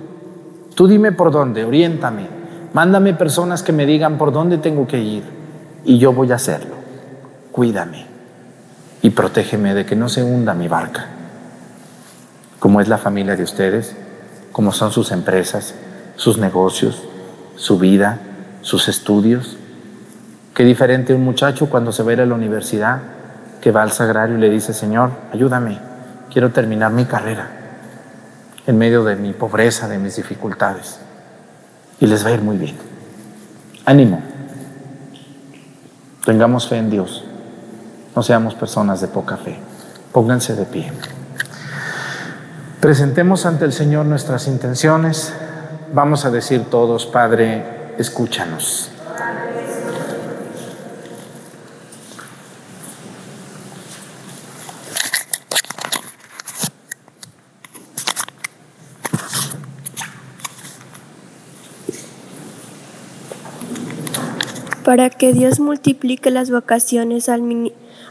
Tú 0.78 0.88
dime 0.88 1.12
por 1.12 1.32
dónde, 1.32 1.66
oriéntame. 1.66 2.28
Mándame 2.72 3.16
personas 3.16 3.64
que 3.64 3.74
me 3.74 3.88
digan 3.88 4.20
por 4.20 4.32
dónde 4.32 4.60
tengo 4.60 4.86
que 4.86 5.00
ir 5.00 5.24
y 5.84 5.98
yo 5.98 6.14
voy 6.14 6.32
a 6.32 6.36
hacerlo. 6.36 6.77
Cuídame 7.58 8.06
y 9.02 9.10
protégeme 9.10 9.74
de 9.74 9.84
que 9.84 9.96
no 9.96 10.10
se 10.10 10.24
hunda 10.24 10.54
mi 10.54 10.68
barca. 10.68 11.08
Como 12.60 12.82
es 12.82 12.88
la 12.88 13.00
familia 13.00 13.36
de 13.36 13.42
ustedes, 13.42 13.96
como 14.52 14.72
son 14.72 14.92
sus 14.92 15.12
empresas, 15.12 15.74
sus 16.18 16.38
negocios, 16.38 17.02
su 17.56 17.80
vida, 17.80 18.20
sus 18.62 18.88
estudios. 18.88 19.58
Qué 20.54 20.66
diferente 20.66 21.16
un 21.16 21.24
muchacho 21.24 21.68
cuando 21.68 21.92
se 21.92 22.04
va 22.04 22.12
a 22.12 22.14
ir 22.14 22.22
a 22.22 22.28
la 22.28 22.36
universidad, 22.36 23.02
que 23.60 23.72
va 23.72 23.82
al 23.82 23.92
sagrario 23.92 24.38
y 24.38 24.40
le 24.40 24.52
dice, 24.52 24.72
Señor, 24.72 25.10
ayúdame, 25.34 25.80
quiero 26.32 26.52
terminar 26.52 26.92
mi 26.92 27.06
carrera 27.06 27.50
en 28.68 28.78
medio 28.78 29.04
de 29.04 29.16
mi 29.16 29.34
pobreza, 29.34 29.88
de 29.88 29.98
mis 29.98 30.16
dificultades. 30.16 31.00
Y 32.00 32.06
les 32.06 32.24
va 32.24 32.30
a 32.30 32.34
ir 32.34 32.42
muy 32.44 32.58
bien. 32.58 32.76
Ánimo. 33.84 34.22
Tengamos 36.24 36.68
fe 36.68 36.78
en 36.78 36.92
Dios. 36.92 37.27
No 38.18 38.24
seamos 38.24 38.56
personas 38.56 39.00
de 39.00 39.08
poca 39.08 39.38
fe. 39.38 39.60
Pónganse 40.12 40.56
de 40.56 40.66
pie. 40.66 40.92
Presentemos 42.80 43.46
ante 43.46 43.64
el 43.64 43.72
Señor 43.72 44.08
nuestras 44.08 44.48
intenciones. 44.48 45.32
Vamos 45.94 46.26
a 46.26 46.32
decir 46.32 46.66
todos, 46.72 47.06
Padre, 47.06 47.94
escúchanos. 48.00 48.90
para 64.84 65.10
que 65.10 65.34
Dios 65.34 65.60
multiplique 65.60 66.32
las 66.32 66.50
vocaciones 66.50 67.28
al, 67.28 67.42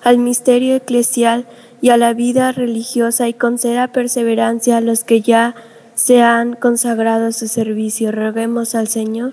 al 0.07 0.18
misterio 0.18 0.76
eclesial 0.76 1.46
y 1.80 1.90
a 1.90 1.96
la 1.96 2.14
vida 2.14 2.52
religiosa 2.52 3.26
y 3.26 3.34
conceda 3.34 3.88
perseverancia 3.88 4.76
a 4.76 4.80
los 4.80 5.02
que 5.02 5.20
ya 5.20 5.57
se 5.96 6.22
han 6.22 6.54
consagrado 6.54 7.26
a 7.26 7.32
su 7.32 7.48
servicio. 7.48 8.12
Roguemos 8.12 8.76
al 8.76 8.86
Señor. 8.86 9.32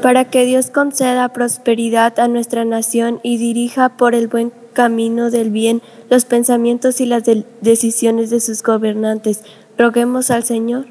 Para 0.00 0.24
que 0.24 0.46
Dios 0.46 0.70
conceda 0.70 1.28
prosperidad 1.28 2.18
a 2.18 2.28
nuestra 2.28 2.64
nación 2.64 3.20
y 3.22 3.36
dirija 3.36 3.90
por 3.90 4.14
el 4.14 4.28
buen 4.28 4.54
camino 4.72 5.30
del 5.30 5.50
bien 5.50 5.82
los 6.08 6.24
pensamientos 6.24 7.02
y 7.02 7.04
las 7.04 7.24
decisiones 7.60 8.30
de 8.30 8.40
sus 8.40 8.62
gobernantes. 8.62 9.42
Roguemos 9.76 10.30
al 10.30 10.44
Señor 10.44 10.86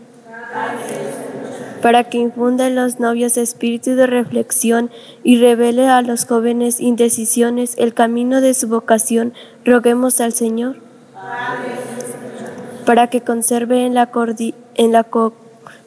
para 1.87 2.03
que 2.03 2.17
infunda 2.17 2.67
en 2.67 2.75
los 2.75 2.99
novios 2.99 3.37
espíritu 3.37 3.95
de 3.95 4.07
reflexión 4.07 4.91
y 5.23 5.39
revele 5.39 5.87
a 5.87 6.01
los 6.01 6.25
jóvenes 6.25 6.81
indecisiones 6.81 7.75
el 7.77 7.93
camino 7.93 8.41
de 8.41 8.53
su 8.55 8.67
vocación, 8.67 9.33
roguemos 9.63 10.19
al 10.19 10.33
Señor. 10.33 10.75
Para 12.85 13.07
que 13.07 13.21
conserve 13.21 13.85
en 13.85 13.93
la, 13.93 15.05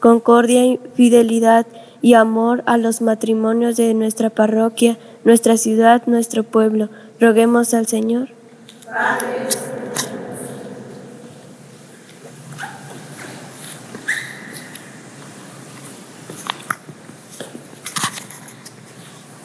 concordia 0.00 0.78
fidelidad 0.94 1.66
y 2.00 2.14
amor 2.14 2.62
a 2.64 2.78
los 2.78 3.02
matrimonios 3.02 3.76
de 3.76 3.92
nuestra 3.92 4.30
parroquia, 4.30 4.96
nuestra 5.24 5.58
ciudad, 5.58 6.04
nuestro 6.06 6.44
pueblo, 6.44 6.88
roguemos 7.20 7.74
al 7.74 7.86
Señor. 7.86 8.30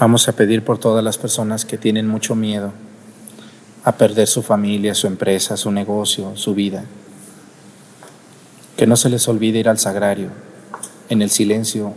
Vamos 0.06 0.28
a 0.28 0.34
pedir 0.34 0.64
por 0.64 0.78
todas 0.78 1.04
las 1.04 1.18
personas 1.18 1.66
que 1.66 1.80
tienen 1.80 2.08
mucho 2.08 2.36
miedo 2.36 2.74
a 3.84 3.94
perder 3.94 4.28
su 4.28 4.44
familia, 4.44 4.94
su 4.94 5.08
empresa, 5.08 5.58
su 5.58 5.72
negocio, 5.72 6.38
su 6.38 6.54
vida. 6.54 6.84
Que 8.78 8.86
no 8.86 8.98
se 8.98 9.10
les 9.10 9.28
olvide 9.28 9.58
ir 9.58 9.68
al 9.68 9.80
sagrario, 9.80 10.30
en 11.10 11.24
el 11.24 11.32
silencio, 11.32 11.96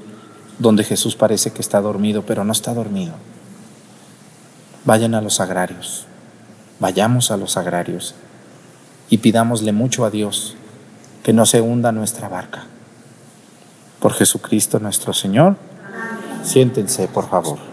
donde 0.59 0.85
Jesús 0.85 1.17
parece 1.17 1.51
que 1.51 1.61
está 1.61 1.83
dormido, 1.83 2.25
pero 2.25 2.45
no 2.45 2.53
está 2.53 2.73
dormido. 2.73 3.13
Vayan 4.87 5.15
a 5.15 5.21
los 5.21 5.35
sagrarios, 5.35 6.07
vayamos 6.81 7.31
a 7.31 7.37
los 7.37 7.53
sagrarios 7.53 8.15
y 9.11 9.19
pidámosle 9.19 9.73
mucho 9.73 10.07
a 10.07 10.11
Dios 10.11 10.57
que 11.23 11.35
no 11.35 11.45
se 11.45 11.61
hunda 11.61 11.93
nuestra 11.93 12.31
barca. 12.31 12.65
Por 14.01 14.15
Jesucristo 14.15 14.79
nuestro 14.79 15.13
Señor, 15.13 15.57
siéntense, 16.43 17.07
por 17.07 17.29
favor. 17.29 17.69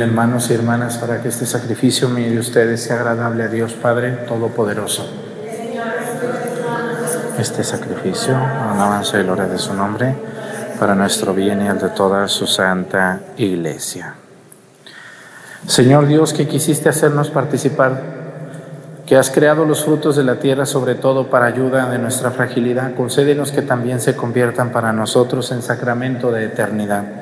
Hermanos 0.00 0.50
y 0.50 0.54
hermanas 0.54 0.96
para 0.96 1.20
que 1.20 1.28
este 1.28 1.44
sacrificio 1.44 2.08
mío 2.08 2.30
de 2.30 2.38
ustedes 2.38 2.82
sea 2.82 2.96
agradable 2.96 3.44
a 3.44 3.48
Dios 3.48 3.74
Padre 3.74 4.12
Todopoderoso. 4.26 5.06
Este 7.38 7.62
sacrificio, 7.62 8.34
alabanza 8.34 9.20
y 9.20 9.24
gloria 9.24 9.46
de 9.46 9.58
su 9.58 9.74
nombre, 9.74 10.14
para 10.80 10.94
nuestro 10.94 11.34
bien 11.34 11.62
y 11.62 11.68
el 11.68 11.78
de 11.78 11.90
toda 11.90 12.26
su 12.28 12.46
santa 12.46 13.20
iglesia. 13.36 14.14
Señor 15.66 16.06
Dios, 16.06 16.32
que 16.32 16.48
quisiste 16.48 16.88
hacernos 16.88 17.30
participar, 17.30 18.02
que 19.06 19.16
has 19.16 19.30
creado 19.30 19.64
los 19.66 19.84
frutos 19.84 20.16
de 20.16 20.24
la 20.24 20.36
tierra 20.36 20.64
sobre 20.64 20.94
todo 20.94 21.28
para 21.28 21.46
ayuda 21.46 21.90
de 21.90 21.98
nuestra 21.98 22.30
fragilidad, 22.30 22.94
concédenos 22.94 23.52
que 23.52 23.62
también 23.62 24.00
se 24.00 24.16
conviertan 24.16 24.70
para 24.72 24.92
nosotros 24.92 25.52
en 25.52 25.62
sacramento 25.62 26.32
de 26.32 26.46
eternidad. 26.46 27.21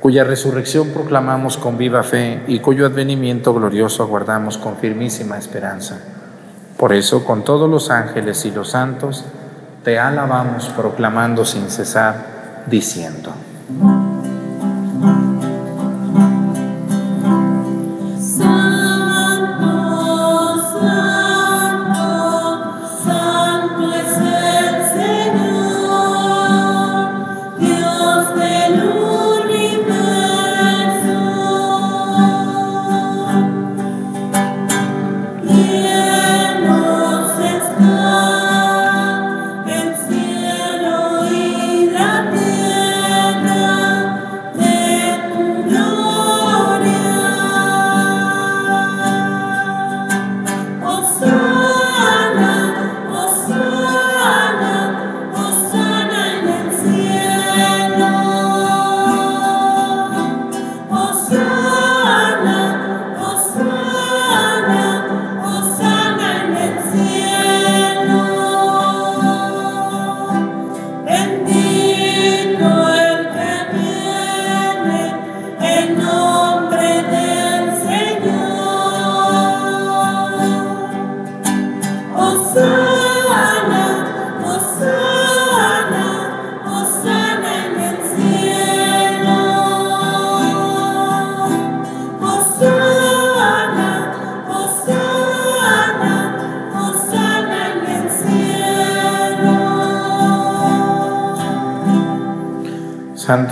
cuya 0.00 0.24
resurrección 0.24 0.88
proclamamos 0.88 1.58
con 1.58 1.76
viva 1.76 2.02
fe 2.02 2.42
y 2.48 2.60
cuyo 2.60 2.86
advenimiento 2.86 3.52
glorioso 3.52 4.02
aguardamos 4.02 4.56
con 4.56 4.76
firmísima 4.76 5.36
esperanza. 5.36 6.00
Por 6.78 6.94
eso, 6.94 7.24
con 7.24 7.44
todos 7.44 7.68
los 7.68 7.90
ángeles 7.90 8.46
y 8.46 8.50
los 8.50 8.70
santos, 8.70 9.26
te 9.84 9.98
alabamos 9.98 10.70
proclamando 10.70 11.44
sin 11.44 11.70
cesar, 11.70 12.64
diciendo. 12.66 13.34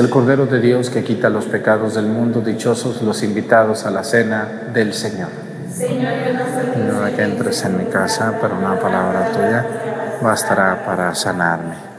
El 0.00 0.08
Cordero 0.08 0.46
de 0.46 0.60
Dios 0.60 0.88
que 0.88 1.04
quita 1.04 1.28
los 1.28 1.44
pecados 1.44 1.94
del 1.94 2.06
mundo. 2.06 2.40
Dichosos 2.40 3.02
los 3.02 3.22
invitados 3.22 3.84
a 3.84 3.90
la 3.90 4.02
cena 4.02 4.48
del 4.72 4.94
Señor. 4.94 5.28
Señor, 5.70 7.10
que 7.14 7.22
entres 7.22 7.64
en 7.64 7.76
mi 7.76 7.84
casa, 7.84 8.34
pero 8.40 8.58
una 8.58 8.78
palabra 8.78 9.30
tuya 9.30 9.66
bastará 10.22 10.82
para 10.84 11.14
sanarme. 11.14 11.89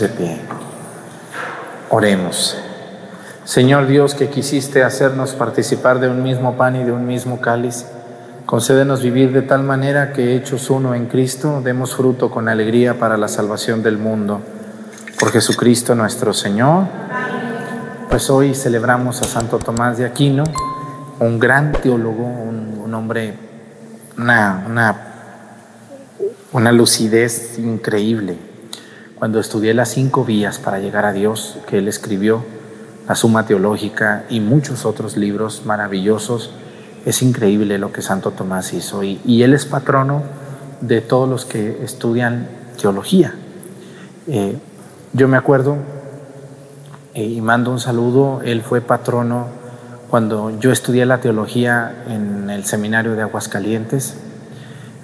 De 0.00 0.08
pie. 0.08 0.40
Oremos. 1.90 2.56
Señor 3.44 3.86
Dios, 3.86 4.14
que 4.14 4.28
quisiste 4.28 4.82
hacernos 4.82 5.34
participar 5.34 6.00
de 6.00 6.08
un 6.08 6.22
mismo 6.22 6.56
pan 6.56 6.76
y 6.76 6.84
de 6.84 6.92
un 6.92 7.06
mismo 7.06 7.40
cáliz, 7.40 7.86
concédenos 8.44 9.02
vivir 9.02 9.32
de 9.32 9.42
tal 9.42 9.62
manera 9.62 10.12
que, 10.12 10.36
hechos 10.36 10.68
uno 10.70 10.94
en 10.94 11.06
Cristo, 11.06 11.60
demos 11.62 11.94
fruto 11.94 12.30
con 12.30 12.48
alegría 12.48 12.98
para 12.98 13.16
la 13.16 13.28
salvación 13.28 13.82
del 13.82 13.98
mundo. 13.98 14.40
Por 15.18 15.30
Jesucristo 15.30 15.94
nuestro 15.94 16.34
Señor. 16.34 16.84
Pues 18.10 18.28
hoy 18.30 18.54
celebramos 18.54 19.22
a 19.22 19.24
Santo 19.24 19.58
Tomás 19.58 19.98
de 19.98 20.06
Aquino, 20.06 20.44
un 21.20 21.38
gran 21.38 21.72
teólogo, 21.72 22.24
un, 22.24 22.92
hombre, 22.94 23.34
una, 24.18 24.64
una, 24.68 24.96
una 26.52 26.72
lucidez 26.72 27.58
increíble 27.58 28.45
cuando 29.18 29.40
estudié 29.40 29.72
las 29.72 29.88
cinco 29.88 30.24
vías 30.24 30.58
para 30.58 30.78
llegar 30.78 31.06
a 31.06 31.12
Dios 31.12 31.56
que 31.66 31.78
él 31.78 31.88
escribió, 31.88 32.44
la 33.08 33.14
Suma 33.14 33.46
Teológica 33.46 34.24
y 34.28 34.40
muchos 34.40 34.84
otros 34.84 35.16
libros 35.16 35.62
maravillosos, 35.64 36.50
es 37.06 37.22
increíble 37.22 37.78
lo 37.78 37.92
que 37.92 38.02
Santo 38.02 38.32
Tomás 38.32 38.72
hizo. 38.72 39.02
Y, 39.02 39.42
él 39.42 39.54
es 39.54 39.64
patrono 39.64 40.22
de 40.80 41.00
todos 41.00 41.28
los 41.28 41.44
que 41.44 41.82
estudian 41.82 42.48
teología. 42.80 43.34
Eh, 44.26 44.58
yo 45.12 45.28
me 45.28 45.36
acuerdo, 45.36 45.76
eh, 47.14 47.24
y 47.24 47.40
mando 47.40 47.70
un 47.70 47.80
saludo, 47.80 48.42
él 48.44 48.60
fue 48.60 48.80
patrono 48.80 49.46
cuando 50.10 50.58
yo 50.60 50.72
estudié 50.72 51.06
la 51.06 51.20
teología 51.20 52.04
en 52.08 52.50
el 52.50 52.64
seminario 52.64 53.14
de 53.14 53.22
Aguascalientes, 53.22 54.16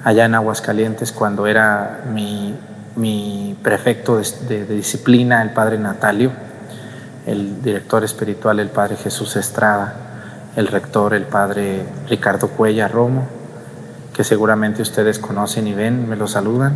allá 0.05 0.27
en 0.27 0.35
Aguascalientes, 0.35 1.13
cuando 1.13 1.47
era 1.47 2.05
mi 2.13 2.55
mi 2.97 3.57
prefecto 3.63 4.21
de, 4.49 4.67
disciplina, 4.67 5.43
el 5.43 5.51
padre 5.51 5.79
Natalio, 5.79 6.33
el 7.27 7.63
director 7.63 8.05
espiritual, 8.05 8.61
el 8.61 8.69
padre 8.69 8.97
Jesús 8.97 9.37
Estrada, 9.37 9.95
el 10.57 10.67
rector, 10.67 11.15
el 11.15 11.25
padre 11.25 11.85
Ricardo 12.09 12.49
Cuella 12.49 12.89
Romo, 12.89 13.27
que 14.15 14.25
seguramente 14.25 14.83
ustedes 14.83 15.19
conocen 15.19 15.67
y 15.67 15.75
ven, 15.75 16.09
me 16.09 16.17
lo 16.17 16.27
saludan, 16.27 16.75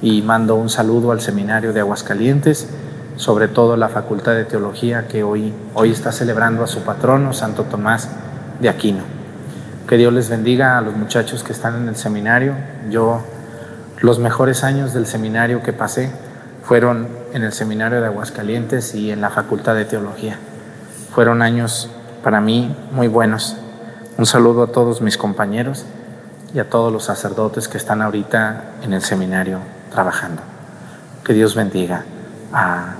y 0.00 0.22
mando 0.22 0.54
un 0.54 0.68
saludo 0.68 1.10
al 1.10 1.20
seminario 1.20 1.72
de 1.72 1.80
Aguascalientes, 1.80 2.68
sobre 3.16 3.48
todo 3.48 3.76
la 3.76 3.88
Facultad 3.88 4.32
de 4.32 4.44
Teología 4.44 5.08
que 5.08 5.24
hoy, 5.24 5.52
hoy 5.74 5.90
está 5.90 6.12
celebrando 6.12 6.62
a 6.62 6.68
su 6.68 6.82
patrono, 6.82 7.32
Santo 7.32 7.64
Tomás 7.64 8.08
de 8.60 8.68
Aquino. 8.68 9.02
Que 9.88 9.96
Dios 9.96 10.12
les 10.12 10.28
bendiga 10.28 10.78
a 10.78 10.82
los 10.82 10.94
muchachos 10.94 11.42
que 11.42 11.52
están 11.52 11.82
en 11.82 11.88
el 11.88 11.96
seminario. 11.96 12.54
Yo 12.90 13.22
los 14.00 14.20
mejores 14.20 14.62
años 14.62 14.94
del 14.94 15.06
seminario 15.06 15.62
que 15.62 15.72
pasé 15.72 16.10
fueron 16.62 17.08
en 17.32 17.42
el 17.42 17.52
seminario 17.52 18.00
de 18.00 18.06
Aguascalientes 18.06 18.94
y 18.94 19.10
en 19.10 19.20
la 19.20 19.30
Facultad 19.30 19.74
de 19.74 19.84
Teología. 19.84 20.38
Fueron 21.14 21.42
años 21.42 21.90
para 22.22 22.40
mí 22.40 22.74
muy 22.92 23.08
buenos. 23.08 23.56
Un 24.16 24.26
saludo 24.26 24.64
a 24.64 24.66
todos 24.68 25.00
mis 25.00 25.16
compañeros 25.16 25.84
y 26.54 26.60
a 26.60 26.68
todos 26.68 26.92
los 26.92 27.04
sacerdotes 27.04 27.66
que 27.66 27.78
están 27.78 28.02
ahorita 28.02 28.64
en 28.82 28.92
el 28.92 29.02
seminario 29.02 29.58
trabajando. 29.90 30.42
Que 31.24 31.32
Dios 31.32 31.54
bendiga 31.54 32.04
a, 32.52 32.94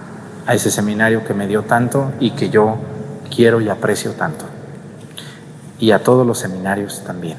ese 0.49 0.71
seminario 0.71 1.25
que 1.25 1.35
me 1.35 1.47
dio 1.47 1.63
tanto 1.63 2.13
y 2.19 2.31
que 2.33 2.51
yo 2.51 2.77
quiero 3.35 3.61
y 3.61 3.69
aprecio 3.69 4.13
tanto. 4.13 4.47
Y 5.79 5.93
a 5.93 6.03
todos 6.03 6.27
los 6.27 6.39
seminarios 6.39 7.05
también. 7.05 7.37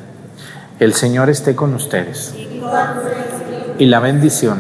El 0.80 0.93
Señor 0.93 1.30
esté 1.30 1.55
con 1.55 1.74
ustedes 1.74 2.34
y 3.80 3.86
la 3.86 4.01
bendición 4.01 4.59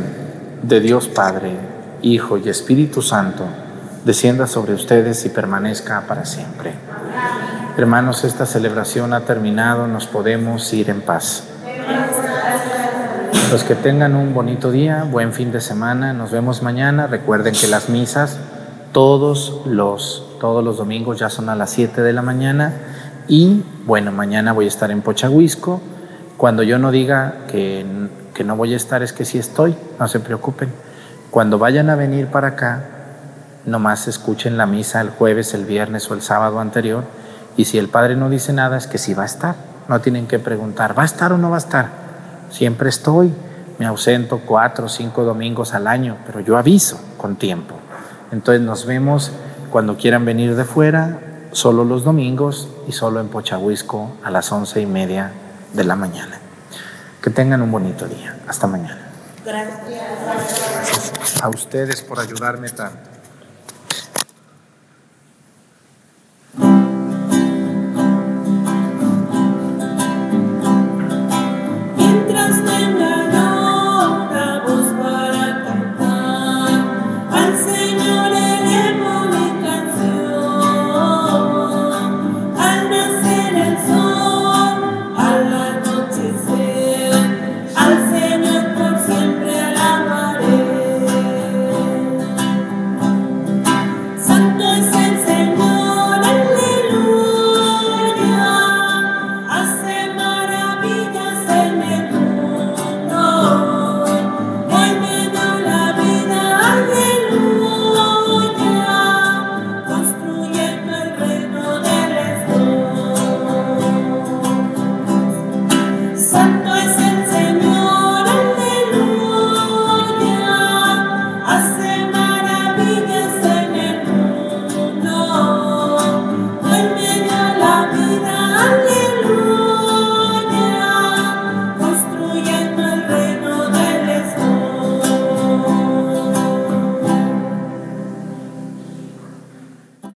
de 0.63 0.79
Dios 0.79 1.09
Padre, 1.09 1.51
Hijo 2.01 2.37
y 2.37 2.47
Espíritu 2.47 3.01
Santo 3.01 3.43
descienda 4.05 4.47
sobre 4.47 4.73
ustedes 4.73 5.25
y 5.25 5.29
permanezca 5.29 6.05
para 6.07 6.23
siempre. 6.23 6.71
Hermanos, 7.77 8.23
esta 8.23 8.45
celebración 8.45 9.13
ha 9.13 9.21
terminado, 9.21 9.87
nos 9.87 10.07
podemos 10.07 10.71
ir 10.73 10.89
en 10.89 11.01
paz. 11.01 11.43
Los 13.51 13.65
que 13.65 13.75
tengan 13.75 14.15
un 14.15 14.33
bonito 14.33 14.71
día, 14.71 15.03
buen 15.03 15.33
fin 15.33 15.51
de 15.51 15.59
semana, 15.59 16.13
nos 16.13 16.31
vemos 16.31 16.63
mañana. 16.63 17.07
Recuerden 17.07 17.53
que 17.53 17.67
las 17.67 17.89
misas 17.89 18.37
todos 18.93 19.61
los, 19.65 20.37
todos 20.39 20.63
los 20.63 20.77
domingos 20.77 21.19
ya 21.19 21.29
son 21.29 21.49
a 21.49 21.55
las 21.55 21.71
7 21.71 22.01
de 22.01 22.13
la 22.13 22.21
mañana 22.21 22.73
y 23.27 23.63
bueno, 23.85 24.13
mañana 24.13 24.53
voy 24.53 24.65
a 24.65 24.69
estar 24.69 24.91
en 24.91 25.01
Pochahuisco. 25.01 25.81
Cuando 26.37 26.63
yo 26.63 26.79
no 26.79 26.89
diga 26.89 27.39
que 27.51 27.85
que 28.39 28.45
no 28.45 28.55
voy 28.55 28.73
a 28.73 28.77
estar 28.77 29.03
es 29.03 29.11
que 29.11 29.25
sí 29.25 29.37
estoy, 29.37 29.75
no 29.99 30.07
se 30.07 30.21
preocupen. 30.21 30.71
Cuando 31.29 31.59
vayan 31.59 31.89
a 31.89 31.95
venir 31.95 32.27
para 32.27 32.47
acá, 32.47 32.85
nomás 33.65 34.07
escuchen 34.07 34.55
la 34.55 34.65
misa 34.65 35.01
el 35.01 35.09
jueves, 35.09 35.53
el 35.53 35.65
viernes 35.65 36.09
o 36.09 36.13
el 36.13 36.21
sábado 36.21 36.61
anterior 36.61 37.03
y 37.57 37.65
si 37.65 37.77
el 37.77 37.89
padre 37.89 38.15
no 38.15 38.29
dice 38.29 38.53
nada 38.53 38.77
es 38.77 38.87
que 38.87 38.97
sí 38.97 39.13
va 39.13 39.23
a 39.23 39.25
estar. 39.25 39.55
No 39.89 39.99
tienen 39.99 40.25
que 40.25 40.39
preguntar, 40.39 40.97
¿va 40.97 41.01
a 41.01 41.05
estar 41.05 41.33
o 41.33 41.37
no 41.37 41.49
va 41.49 41.57
a 41.57 41.59
estar? 41.59 41.89
Siempre 42.49 42.87
estoy. 42.87 43.33
Me 43.77 43.85
ausento 43.85 44.39
cuatro 44.45 44.85
o 44.85 44.89
cinco 44.89 45.25
domingos 45.25 45.73
al 45.73 45.85
año, 45.85 46.15
pero 46.25 46.39
yo 46.39 46.57
aviso 46.57 46.97
con 47.17 47.35
tiempo. 47.35 47.75
Entonces 48.31 48.61
nos 48.61 48.85
vemos 48.85 49.33
cuando 49.69 49.97
quieran 49.97 50.23
venir 50.23 50.55
de 50.55 50.63
fuera, 50.63 51.19
solo 51.51 51.83
los 51.83 52.05
domingos 52.05 52.69
y 52.87 52.93
solo 52.93 53.19
en 53.19 53.27
Pochahuisco 53.27 54.11
a 54.23 54.31
las 54.31 54.49
once 54.53 54.79
y 54.79 54.85
media 54.85 55.33
de 55.73 55.83
la 55.83 55.97
mañana. 55.97 56.39
Que 57.21 57.29
tengan 57.29 57.61
un 57.61 57.71
bonito 57.71 58.07
día. 58.07 58.37
Hasta 58.47 58.67
mañana. 58.67 59.09
Gracias. 59.45 61.41
A 61.41 61.49
ustedes 61.49 62.01
por 62.01 62.19
ayudarme 62.19 62.69
tanto. 62.69 63.08